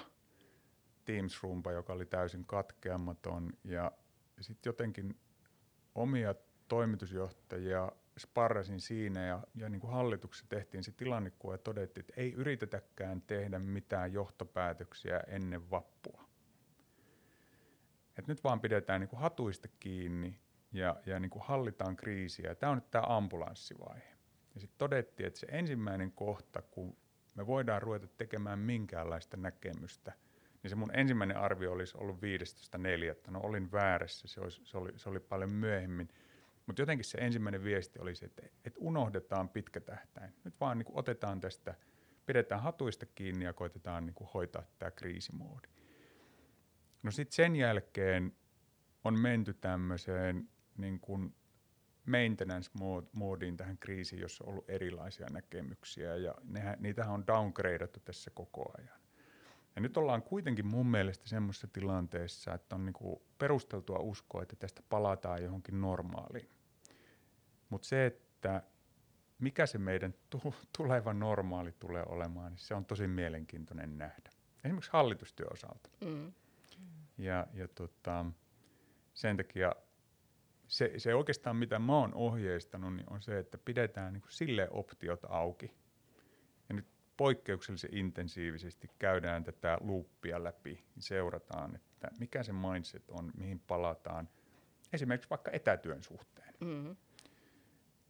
Teams-rumba, 1.11 1.73
joka 1.73 1.93
oli 1.93 2.07
täysin 2.07 2.45
katkeamaton. 2.45 3.53
Ja 3.65 3.93
sitten 4.41 4.71
jotenkin 4.71 5.17
omia 5.95 6.35
toimitusjohtajia 6.69 7.93
sparrasin 8.19 8.81
siinä 8.81 9.27
ja, 9.27 9.43
ja 9.55 9.69
niin 9.69 9.81
kuin 9.81 9.93
hallituksessa 9.93 10.47
tehtiin 10.49 10.85
se 10.85 10.93
tilannekuva 10.93 11.55
ja 11.55 11.59
todettiin, 11.59 12.03
että 12.03 12.21
ei 12.21 12.33
yritetäkään 12.33 13.23
tehdä 13.23 13.59
mitään 13.59 14.13
johtopäätöksiä 14.13 15.21
ennen 15.27 15.71
vappua. 15.71 16.25
Et 18.19 18.27
nyt 18.27 18.45
vaan 18.45 18.61
pidetään 18.61 19.01
niin 19.01 19.09
kuin 19.09 19.21
hatuista 19.21 19.69
kiinni 19.81 20.41
ja, 20.73 20.97
ja 21.07 21.21
niin 21.21 21.31
kuin 21.31 21.45
hallitaan 21.45 21.97
kriisiä. 21.97 22.55
Tämä 22.55 22.71
on 22.73 22.77
nyt 22.77 22.91
tämä 22.91 23.05
ambulanssivaihe. 23.07 24.17
Ja 24.55 24.61
sitten 24.61 24.79
todettiin, 24.79 25.27
että 25.27 25.41
se 25.41 25.47
ensimmäinen 25.51 26.13
kohta, 26.13 26.63
kun 26.63 26.97
me 27.35 27.47
voidaan 27.47 27.83
ruveta 27.83 28.07
tekemään 28.07 28.59
minkäänlaista 28.59 29.37
näkemystä, 29.37 30.13
niin 30.63 30.71
se 30.71 30.77
mun 30.77 30.97
ensimmäinen 30.97 31.37
arvio 31.37 31.73
olisi 31.73 31.99
ollut 31.99 32.17
15.4. 32.17 33.31
No 33.31 33.41
olin 33.43 33.73
väärässä, 33.73 34.29
se, 34.29 34.41
olisi, 34.41 34.61
se, 34.65 34.79
oli, 34.79 34.93
se 34.97 35.09
oli 35.09 35.21
paljon 35.21 35.51
myöhemmin. 35.53 36.09
Mutta 36.67 36.83
jotenkin 36.83 37.05
se 37.05 37.19
ensimmäinen 37.19 37.65
viesti 37.65 37.99
oli 37.99 38.15
se, 38.15 38.27
että, 38.27 38.43
että 38.65 38.81
unohdetaan 38.83 39.49
pitkä 39.49 39.81
tähtäin. 39.81 40.35
Nyt 40.45 40.61
vaan 40.61 40.79
niin 40.79 40.87
kuin 40.87 40.99
otetaan 40.99 41.41
tästä, 41.41 41.75
pidetään 42.27 42.63
hatuista 42.63 43.07
kiinni 43.07 43.45
ja 43.45 43.53
koitetaan 43.53 44.07
niin 44.07 44.15
kuin 44.15 44.31
hoitaa 44.35 44.63
tämä 44.79 44.91
kriisimoodi. 44.91 45.69
No 47.03 47.11
sitten 47.11 47.35
sen 47.35 47.57
jälkeen 47.57 48.33
on 49.05 49.19
menty 49.19 49.55
tämmöiseen 49.55 50.49
niin 50.77 51.01
maintenance-moodiin 52.07 53.57
tähän 53.57 53.79
kriisiin, 53.79 54.23
jossa 54.23 54.45
on 54.45 54.51
ollut 54.51 54.71
erilaisia 54.71 55.27
näkemyksiä 55.33 56.17
ja 56.17 56.35
nehän, 56.45 56.77
niitähän 56.81 57.15
on 57.15 57.27
downgradeattu 57.27 58.01
tässä 58.01 58.31
koko 58.31 58.73
ajan. 58.79 59.00
Ja 59.77 59.81
nyt 59.83 59.97
ollaan 59.97 60.23
kuitenkin 60.23 60.67
mun 60.67 60.87
mielestä 60.87 61.29
semmoisessa 61.29 61.69
tilanteessa, 61.73 62.55
että 62.55 62.75
on 62.75 62.85
niinku 62.85 63.23
perusteltua 63.39 63.99
uskoa, 63.99 64.43
että 64.43 64.57
tästä 64.57 64.83
palataan 64.89 65.43
johonkin 65.43 65.81
normaaliin. 65.81 66.51
Mutta 67.71 67.89
se, 67.89 68.07
että 68.07 68.63
mikä 69.39 69.67
se 69.67 69.79
meidän 69.79 70.15
tuleva 70.77 71.15
normaali 71.15 71.73
tulee 71.73 72.05
olemaan, 72.07 72.53
niin 72.53 72.59
se 72.59 72.75
on 72.75 72.85
tosi 72.85 73.07
mielenkiintoinen 73.07 73.99
nähdä. 73.99 74.31
Esimerkiksi 74.65 74.91
hallitustyön 74.93 75.53
osalta. 75.53 75.91
Mm. 76.05 76.33
Ja, 77.19 77.47
ja 77.53 77.69
tota, 77.69 78.27
sen 79.15 79.37
takia 79.37 79.73
se, 80.69 80.93
se 80.99 81.15
oikeastaan, 81.15 81.57
mitä 81.57 81.79
mä 81.79 81.93
oon 81.93 82.15
ohjeistanut, 82.15 82.97
niin 82.97 83.13
on 83.13 83.23
se, 83.23 83.39
että 83.39 83.59
pidetään 83.59 84.13
niin 84.13 84.23
sille 84.29 84.69
optiot 84.71 85.21
auki. 85.29 85.75
Poikkeuksellisen 87.21 87.95
intensiivisesti 87.97 88.91
käydään 88.99 89.45
tätä 89.45 89.79
luuppia 89.81 90.45
läpi, 90.45 90.85
seurataan, 90.99 91.77
että 91.77 92.09
mikä 92.19 92.43
se 92.43 92.53
mindset 92.53 93.11
on, 93.11 93.33
mihin 93.37 93.61
palataan, 93.61 94.29
esimerkiksi 94.93 95.31
vaikka 95.31 95.51
etätyön 95.51 96.03
suhteen. 96.03 96.55
Mm-hmm. 96.61 96.97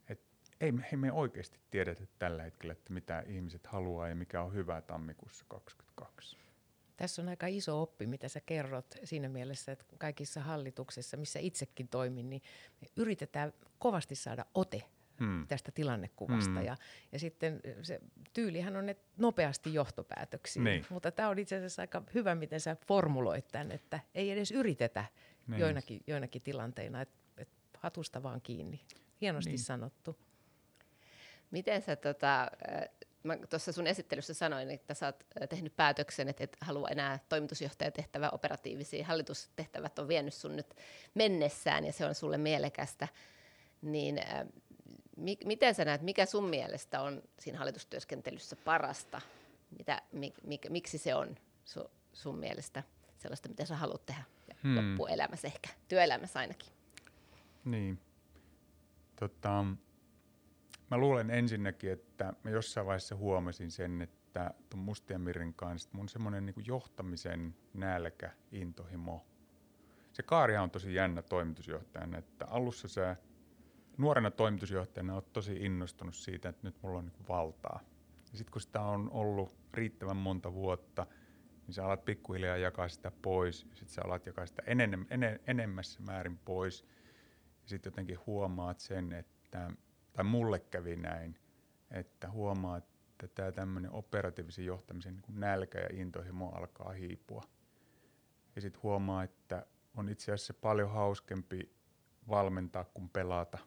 Et 0.09 0.21
ei, 0.61 0.71
me, 0.71 0.87
ei 0.91 0.97
me 0.97 1.11
oikeasti 1.11 1.59
tiedetä 1.71 2.03
tällä 2.19 2.43
hetkellä, 2.43 2.71
että 2.71 2.93
mitä 2.93 3.23
ihmiset 3.27 3.67
haluaa 3.67 4.09
ja 4.09 4.15
mikä 4.15 4.41
on 4.41 4.53
hyvä 4.53 4.81
tammikuussa 4.81 5.45
2022. 5.47 6.37
Tässä 6.97 7.21
on 7.21 7.29
aika 7.29 7.47
iso 7.47 7.81
oppi, 7.81 8.07
mitä 8.07 8.27
sä 8.27 8.41
kerrot 8.45 8.95
siinä 9.03 9.29
mielessä, 9.29 9.71
että 9.71 9.85
kaikissa 9.97 10.41
hallituksissa, 10.41 11.17
missä 11.17 11.39
itsekin 11.39 11.87
toimin, 11.87 12.29
niin 12.29 12.41
me 12.81 12.87
yritetään 12.95 13.53
kovasti 13.79 14.15
saada 14.15 14.45
ote 14.55 14.83
hmm. 15.21 15.47
tästä 15.47 15.71
tilannekuvasta. 15.71 16.51
Hmm. 16.51 16.65
Ja, 16.65 16.77
ja 17.11 17.19
sitten 17.19 17.61
se 17.81 17.99
tyylihän 18.33 18.75
on, 18.75 18.89
että 18.89 19.03
nopeasti 19.17 19.73
johtopäätöksiin. 19.73 20.63
Niin. 20.63 20.85
Mutta 20.89 21.11
tämä 21.11 21.29
on 21.29 21.39
itse 21.39 21.55
asiassa 21.55 21.81
aika 21.81 22.03
hyvä, 22.13 22.35
miten 22.35 22.59
sä 22.59 22.77
formuloit 22.87 23.47
tämän, 23.47 23.71
että 23.71 23.99
ei 24.15 24.31
edes 24.31 24.51
yritetä 24.51 25.05
niin. 25.47 25.59
joinakin, 25.59 26.01
joinakin 26.07 26.41
tilanteina, 26.41 27.01
että 27.01 27.15
et 27.37 27.49
hatusta 27.77 28.23
vaan 28.23 28.41
kiinni. 28.41 28.81
Hienosti 29.21 29.51
niin. 29.51 29.59
sanottu. 29.59 30.17
Miten 31.51 31.81
sä 31.81 31.95
tota, 31.95 32.51
mä 33.23 33.37
tuossa 33.49 33.71
sun 33.71 33.87
esittelyssä 33.87 34.33
sanoin, 34.33 34.71
että 34.71 34.93
sä 34.93 35.05
oot 35.05 35.49
tehnyt 35.49 35.75
päätöksen, 35.75 36.29
että 36.29 36.43
et 36.43 36.57
halua 36.61 36.89
enää 36.89 37.19
toimitusjohtajatehtävä 37.29 38.29
operatiivisia. 38.29 39.05
Hallitustehtävät 39.05 39.99
on 39.99 40.07
vienyt 40.07 40.33
sun 40.33 40.55
nyt 40.55 40.73
mennessään 41.13 41.85
ja 41.85 41.93
se 41.93 42.05
on 42.05 42.15
sulle 42.15 42.37
mielekästä. 42.37 43.07
Niin 43.81 44.19
mi- 45.21 45.37
miten 45.45 45.75
sä 45.75 45.85
näet, 45.85 46.01
mikä 46.01 46.25
sun 46.25 46.49
mielestä 46.49 47.01
on 47.01 47.21
siinä 47.39 47.57
hallitustyöskentelyssä 47.59 48.55
parasta? 48.55 49.21
Mitä, 49.77 50.01
mi- 50.11 50.33
mi- 50.43 50.59
miksi 50.69 50.97
se 50.97 51.15
on 51.15 51.35
su- 51.65 51.89
sun 52.13 52.37
mielestä 52.39 52.83
sellaista, 53.17 53.49
mitä 53.49 53.65
sä 53.65 53.75
haluat 53.75 54.05
tehdä 54.05 54.23
hmm. 54.63 54.75
loppuelämässä 54.75 55.47
ehkä, 55.47 55.69
työelämässä 55.87 56.39
ainakin? 56.39 56.73
Niin. 57.65 57.99
Tota, 59.15 59.65
Mä 60.91 60.97
luulen 60.97 61.29
ensinnäkin, 61.29 61.91
että 61.91 62.33
mä 62.43 62.51
jossain 62.51 62.87
vaiheessa 62.87 63.15
huomasin 63.15 63.71
sen, 63.71 64.01
että 64.01 64.53
tuon 64.69 64.83
Mustien 64.83 65.21
Mirin 65.21 65.53
kanssa 65.53 65.89
mun 65.93 66.09
semmoinen 66.09 66.45
niin 66.45 66.65
johtamisen 66.65 67.55
nälkä, 67.73 68.31
intohimo. 68.51 69.25
Se 70.13 70.23
Kaaria 70.23 70.61
on 70.61 70.71
tosi 70.71 70.93
jännä 70.93 71.21
toimitusjohtajana, 71.21 72.17
että 72.17 72.45
alussa 72.45 72.87
sä 72.87 73.15
nuorena 74.01 74.31
toimitusjohtajana 74.31 75.15
oot 75.15 75.33
tosi 75.33 75.53
innostunut 75.53 76.15
siitä, 76.15 76.49
että 76.49 76.67
nyt 76.67 76.75
mulla 76.81 76.99
on 76.99 77.05
niin 77.05 77.27
valtaa. 77.27 77.79
Ja 78.31 78.37
sitten 78.37 78.51
kun 78.51 78.61
sitä 78.61 78.81
on 78.81 79.09
ollut 79.11 79.57
riittävän 79.73 80.17
monta 80.17 80.53
vuotta, 80.53 81.07
niin 81.67 81.73
sä 81.73 81.85
alat 81.85 82.05
pikkuhiljaa 82.05 82.57
jakaa 82.57 82.89
sitä 82.89 83.11
pois, 83.21 83.59
sitten 83.59 83.89
sä 83.89 84.01
alat 84.05 84.25
jakaa 84.25 84.45
sitä 84.45 84.63
enem, 84.65 85.05
enem, 85.09 85.39
enemmässä 85.47 85.99
määrin 86.01 86.37
pois. 86.37 86.85
Ja 87.63 87.69
sitten 87.69 87.91
jotenkin 87.91 88.19
huomaat 88.25 88.79
sen, 88.79 89.13
että 89.13 89.71
tai 90.13 90.23
mulle 90.23 90.59
kävi 90.59 90.95
näin, 90.95 91.39
että 91.91 92.31
huomaa, 92.31 92.77
että 92.77 93.27
tämä 93.27 93.51
tämmöinen 93.51 93.91
operatiivisen 93.91 94.65
johtamisen 94.65 95.13
niin 95.15 95.39
nälkä 95.39 95.79
ja 95.79 95.87
intohimo 95.91 96.49
alkaa 96.49 96.91
hiipua. 96.91 97.43
Ja 98.55 98.61
sitten 98.61 98.83
huomaa, 98.83 99.23
että 99.23 99.65
on 99.95 100.09
itse 100.09 100.31
asiassa 100.31 100.53
paljon 100.53 100.91
hauskempi 100.91 101.75
valmentaa 102.29 102.83
kuin 102.83 103.09
pelata. 103.09 103.57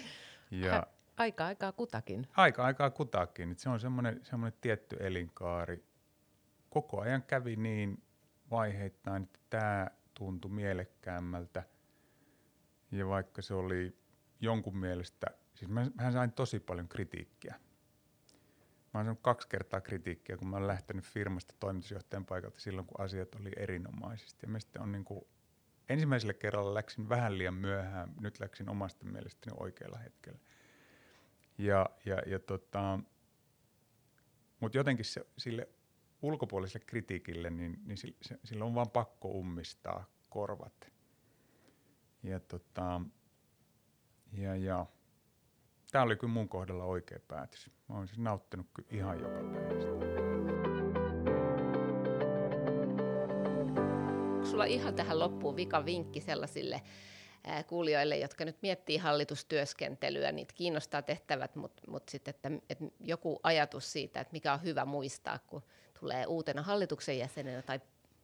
ja 0.50 0.86
aika 1.16 1.46
aikaa 1.46 1.72
kutakin. 1.72 2.26
Aika 2.36 2.64
aikaa 2.64 2.90
kutakin. 2.90 3.52
Et 3.52 3.58
se 3.58 3.68
on 3.68 3.80
semmoinen, 3.80 4.20
semmoinen 4.22 4.58
tietty 4.60 4.96
elinkaari. 5.00 5.84
Koko 6.70 7.00
ajan 7.00 7.22
kävi 7.22 7.56
niin 7.56 8.02
vaiheittain, 8.50 9.22
että 9.22 9.38
tämä 9.50 9.86
tuntui 10.14 10.50
mielekkäämmältä. 10.50 11.62
Ja 12.90 13.08
vaikka 13.08 13.42
se 13.42 13.54
oli 13.54 13.96
jonkun 14.40 14.76
mielestä, 14.76 15.26
siis 15.54 15.70
mä, 15.70 15.86
mähän 15.94 16.12
sain 16.12 16.32
tosi 16.32 16.60
paljon 16.60 16.88
kritiikkiä. 16.88 17.54
Mä 18.94 18.98
oon 18.98 19.04
saanut 19.04 19.22
kaksi 19.22 19.48
kertaa 19.48 19.80
kritiikkiä, 19.80 20.36
kun 20.36 20.48
mä 20.48 20.56
oon 20.56 20.66
lähtenyt 20.66 21.04
firmasta 21.04 21.54
toimitusjohtajan 21.60 22.26
paikalta 22.26 22.60
silloin, 22.60 22.86
kun 22.86 23.00
asiat 23.00 23.34
oli 23.34 23.50
erinomaisesti. 23.56 24.46
Ja 24.52 24.60
sitten 24.60 24.82
on 24.82 24.92
niin 24.92 25.04
kuin, 25.04 25.24
ensimmäisellä 25.92 26.34
kerralla 26.34 26.74
läksin 26.74 27.08
vähän 27.08 27.38
liian 27.38 27.54
myöhään, 27.54 28.14
nyt 28.20 28.40
läksin 28.40 28.68
omasta 28.68 29.04
mielestäni 29.06 29.56
oikealla 29.60 29.98
hetkellä. 29.98 30.38
Ja, 31.58 31.86
ja, 32.04 32.18
ja 32.26 32.38
tota, 32.38 32.98
mutta 34.60 34.78
jotenkin 34.78 35.04
se, 35.04 35.26
sille 35.38 35.68
ulkopuoliselle 36.22 36.86
kritiikille, 36.86 37.50
niin, 37.50 37.80
niin 37.84 37.98
sille 38.44 38.64
on 38.64 38.74
vaan 38.74 38.90
pakko 38.90 39.28
ummistaa 39.28 40.04
korvat. 40.28 40.92
Ja 42.22 42.40
tota, 42.40 43.00
ja, 44.32 44.56
ja 44.56 44.86
tämä 45.90 46.04
oli 46.04 46.16
kyllä 46.16 46.32
mun 46.32 46.48
kohdalla 46.48 46.84
oikea 46.84 47.18
päätös. 47.28 47.70
Mä 47.88 47.94
oon 47.94 48.08
siis 48.08 48.18
nauttinut 48.18 48.66
kyllä 48.74 48.88
ihan 48.92 49.20
joka 49.20 49.38
päivästä. 49.52 50.01
Sulla 54.52 54.64
ihan 54.64 54.94
tähän 54.94 55.18
loppuun 55.18 55.56
vika 55.56 55.84
vinkki 55.84 56.20
sellaisille 56.20 56.82
kuulijoille, 57.66 58.18
jotka 58.18 58.44
nyt 58.44 58.56
miettii 58.62 58.96
hallitustyöskentelyä, 58.96 60.32
niitä 60.32 60.54
kiinnostaa 60.54 61.02
tehtävät, 61.02 61.56
mutta 61.56 61.82
mut 61.90 62.08
sitten, 62.08 62.34
että, 62.34 62.50
että 62.70 62.84
joku 63.00 63.40
ajatus 63.42 63.92
siitä, 63.92 64.20
että 64.20 64.32
mikä 64.32 64.52
on 64.52 64.62
hyvä 64.62 64.84
muistaa, 64.84 65.38
kun 65.38 65.62
tulee 66.00 66.26
uutena 66.26 66.62
hallituksen 66.62 67.18
jäsenenä 67.18 67.62
tai, 67.62 67.80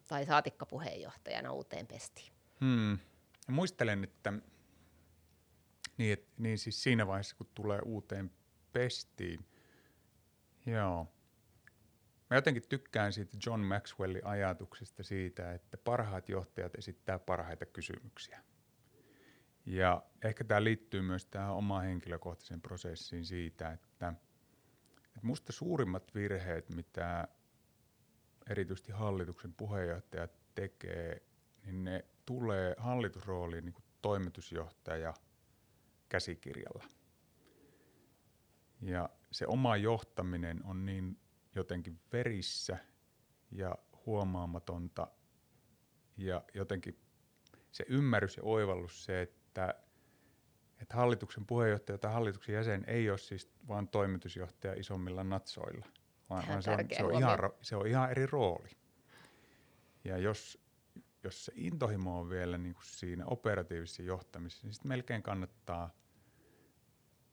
tai 0.09 0.27
saatikkapuheenjohtajana 0.27 1.53
uuteen 1.53 1.87
pestiin. 1.87 2.33
Hmm. 2.61 2.99
Muistelen, 3.47 4.05
että 4.05 4.33
niin, 5.99 6.13
et, 6.13 6.25
niin 6.39 6.59
siis 6.59 6.83
siinä 6.83 7.07
vaiheessa, 7.07 7.37
kun 7.37 7.49
tulee 7.55 7.81
uuteen 7.85 8.31
pestiin, 8.73 9.47
joo. 10.67 11.07
Mä 12.31 12.37
jotenkin 12.37 12.69
tykkään 12.69 13.13
siitä 13.13 13.37
John 13.47 13.61
Maxwellin 13.61 14.27
ajatuksesta 14.27 15.03
siitä, 15.03 15.53
että 15.53 15.77
parhaat 15.77 16.29
johtajat 16.29 16.75
esittää 16.75 17.19
parhaita 17.19 17.67
kysymyksiä. 17.67 18.41
Ja 19.67 20.03
ehkä 20.25 20.45
tämä 20.45 20.65
liittyy 20.65 21.03
myös 21.03 21.27
tähän 21.27 21.55
omaan 21.55 21.85
henkilökohtaiseen 21.85 22.61
prosessiin 22.61 23.25
siitä, 23.25 23.73
että, 23.73 24.09
että 25.07 25.21
musta 25.23 25.53
suurimmat 25.53 26.15
virheet, 26.15 26.71
mitä 26.75 27.29
erityisesti 28.51 28.93
hallituksen 28.93 29.55
puheenjohtajat 29.55 30.31
tekee, 30.55 31.23
niin 31.65 31.85
ne 31.85 32.05
tulee 32.27 32.75
hallitusrooliin 32.79 33.65
niin 33.65 33.75
kuin 33.75 33.85
toimitusjohtaja– 34.03 35.15
käsikirjalla. 36.09 36.85
Ja 38.81 39.09
se 39.31 39.47
oma 39.47 39.77
johtaminen 39.77 40.65
on 40.65 40.87
niin 40.87 41.19
jotenkin 41.59 42.01
verissä 42.13 42.79
ja 43.51 43.79
huomaamatonta 44.07 45.07
ja 46.17 46.45
jotenkin 46.55 46.99
se 47.71 47.85
ymmärrys 47.89 48.37
ja 48.37 48.43
oivallus 48.43 49.05
se, 49.05 49.23
että, 49.23 49.75
että 50.83 50.97
hallituksen 50.97 51.47
puheenjohtaja 51.47 51.99
tai 51.99 52.13
hallituksen 52.13 52.55
jäsen 52.55 52.85
ei 52.87 53.11
ole 53.11 53.19
siis 53.19 53.51
vain 53.69 53.89
toimitusjohtaja 53.89 54.75
isommilla 54.75 55.25
natsoilla, 55.25 55.87
vaan, 56.31 56.49
vaan 56.49 56.63
se, 56.63 56.71
on, 56.71 56.79
se, 56.97 57.05
on 57.05 57.15
ihan, 57.15 57.39
se 57.63 57.77
on 57.77 57.87
ihan 57.87 58.11
eri 58.11 58.27
rooli. 58.27 58.69
Ja 60.05 60.19
jos 60.19 60.69
jos 61.25 61.45
se 61.45 61.53
intohimo 61.55 62.21
on 62.21 62.31
vielä 62.31 62.59
niin 62.59 62.75
kuin 62.75 62.85
siinä 62.85 63.27
operatiivisessa 63.27 64.03
johtamisessa, 64.03 64.67
niin 64.67 64.75
sitten 64.75 64.89
melkein 64.89 65.23
kannattaa 65.23 65.91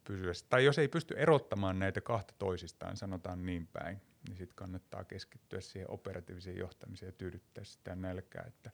pysyä. 0.04 0.32
Tai 0.50 0.66
jos 0.66 0.80
ei 0.80 0.88
pysty 0.88 1.14
erottamaan 1.18 1.80
näitä 1.80 2.02
kahta 2.02 2.34
toisistaan, 2.40 2.98
sanotaan 2.98 3.46
niin 3.46 3.68
päin, 3.68 4.02
niin 4.28 4.38
sitten 4.38 4.56
kannattaa 4.56 5.04
keskittyä 5.04 5.62
siihen 5.62 5.92
operatiiviseen 5.92 6.58
johtamiseen 6.58 7.08
ja 7.08 7.12
tyydyttää 7.12 7.64
sitä 7.64 7.96
nälkää. 7.96 8.44
Että, 8.48 8.72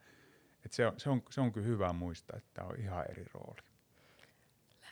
että 0.66 0.76
se, 0.76 0.88
on, 0.88 0.94
se, 0.98 1.10
on, 1.10 1.24
se 1.30 1.42
on 1.42 1.52
kyllä 1.52 1.68
hyvä 1.68 1.94
muistaa, 1.94 2.38
että 2.38 2.50
tämä 2.54 2.68
on 2.68 2.80
ihan 2.80 3.06
eri 3.10 3.26
rooli. 3.34 3.62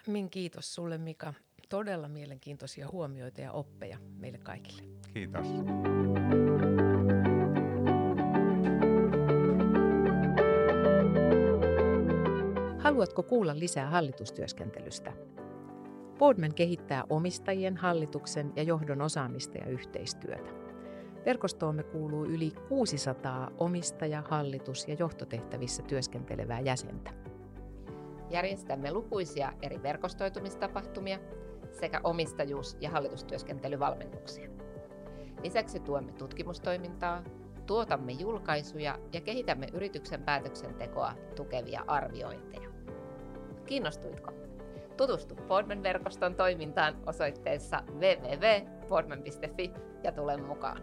Lämmin 0.08 0.30
kiitos 0.30 0.76
sulle 0.76 0.98
Mika. 0.98 1.34
Todella 1.70 2.08
mielenkiintoisia 2.08 2.88
huomioita 2.88 3.42
ja 3.42 3.52
oppeja 3.52 3.98
meille 4.18 4.38
kaikille. 4.38 4.84
Kiitos. 5.14 5.48
Haluatko 12.80 13.24
kuulla 13.24 13.60
lisää 13.60 13.90
hallitustyöskentelystä? 13.90 15.14
Boardman 16.20 16.54
kehittää 16.54 17.04
omistajien, 17.10 17.78
hallituksen 17.78 18.54
ja 18.56 18.64
johdon 18.64 19.02
osaamista 19.02 19.58
ja 19.58 19.66
yhteistyötä. 19.66 20.52
Verkostoomme 21.26 21.84
kuuluu 21.84 22.26
yli 22.26 22.52
600 22.70 23.52
omistaja-, 23.58 24.24
hallitus- 24.30 24.88
ja 24.88 24.96
johtotehtävissä 25.00 25.84
työskentelevää 25.84 26.60
jäsentä. 26.60 27.12
Järjestämme 28.30 28.92
lukuisia 28.92 29.54
eri 29.62 29.84
verkostoitumistapahtumia 29.84 31.20
sekä 31.72 32.02
omistajuus- 32.04 32.78
ja 32.82 32.90
hallitustyöskentelyvalmennuksia. 32.90 34.50
Lisäksi 35.44 35.80
tuemme 35.80 36.12
tutkimustoimintaa, 36.12 37.24
tuotamme 37.66 38.12
julkaisuja 38.12 39.00
ja 39.14 39.22
kehitämme 39.22 39.68
yrityksen 39.74 40.24
päätöksentekoa 40.24 41.14
tukevia 41.36 41.84
arviointeja. 41.88 42.70
Kiinnostuitko? 43.66 44.49
Tutustu 45.00 45.36
Podman-verkoston 45.36 46.36
toimintaan 46.36 46.96
osoitteessa 47.06 47.84
www.podman.fi 48.00 49.74
ja 50.04 50.12
tule 50.12 50.38
mukaan. 50.38 50.82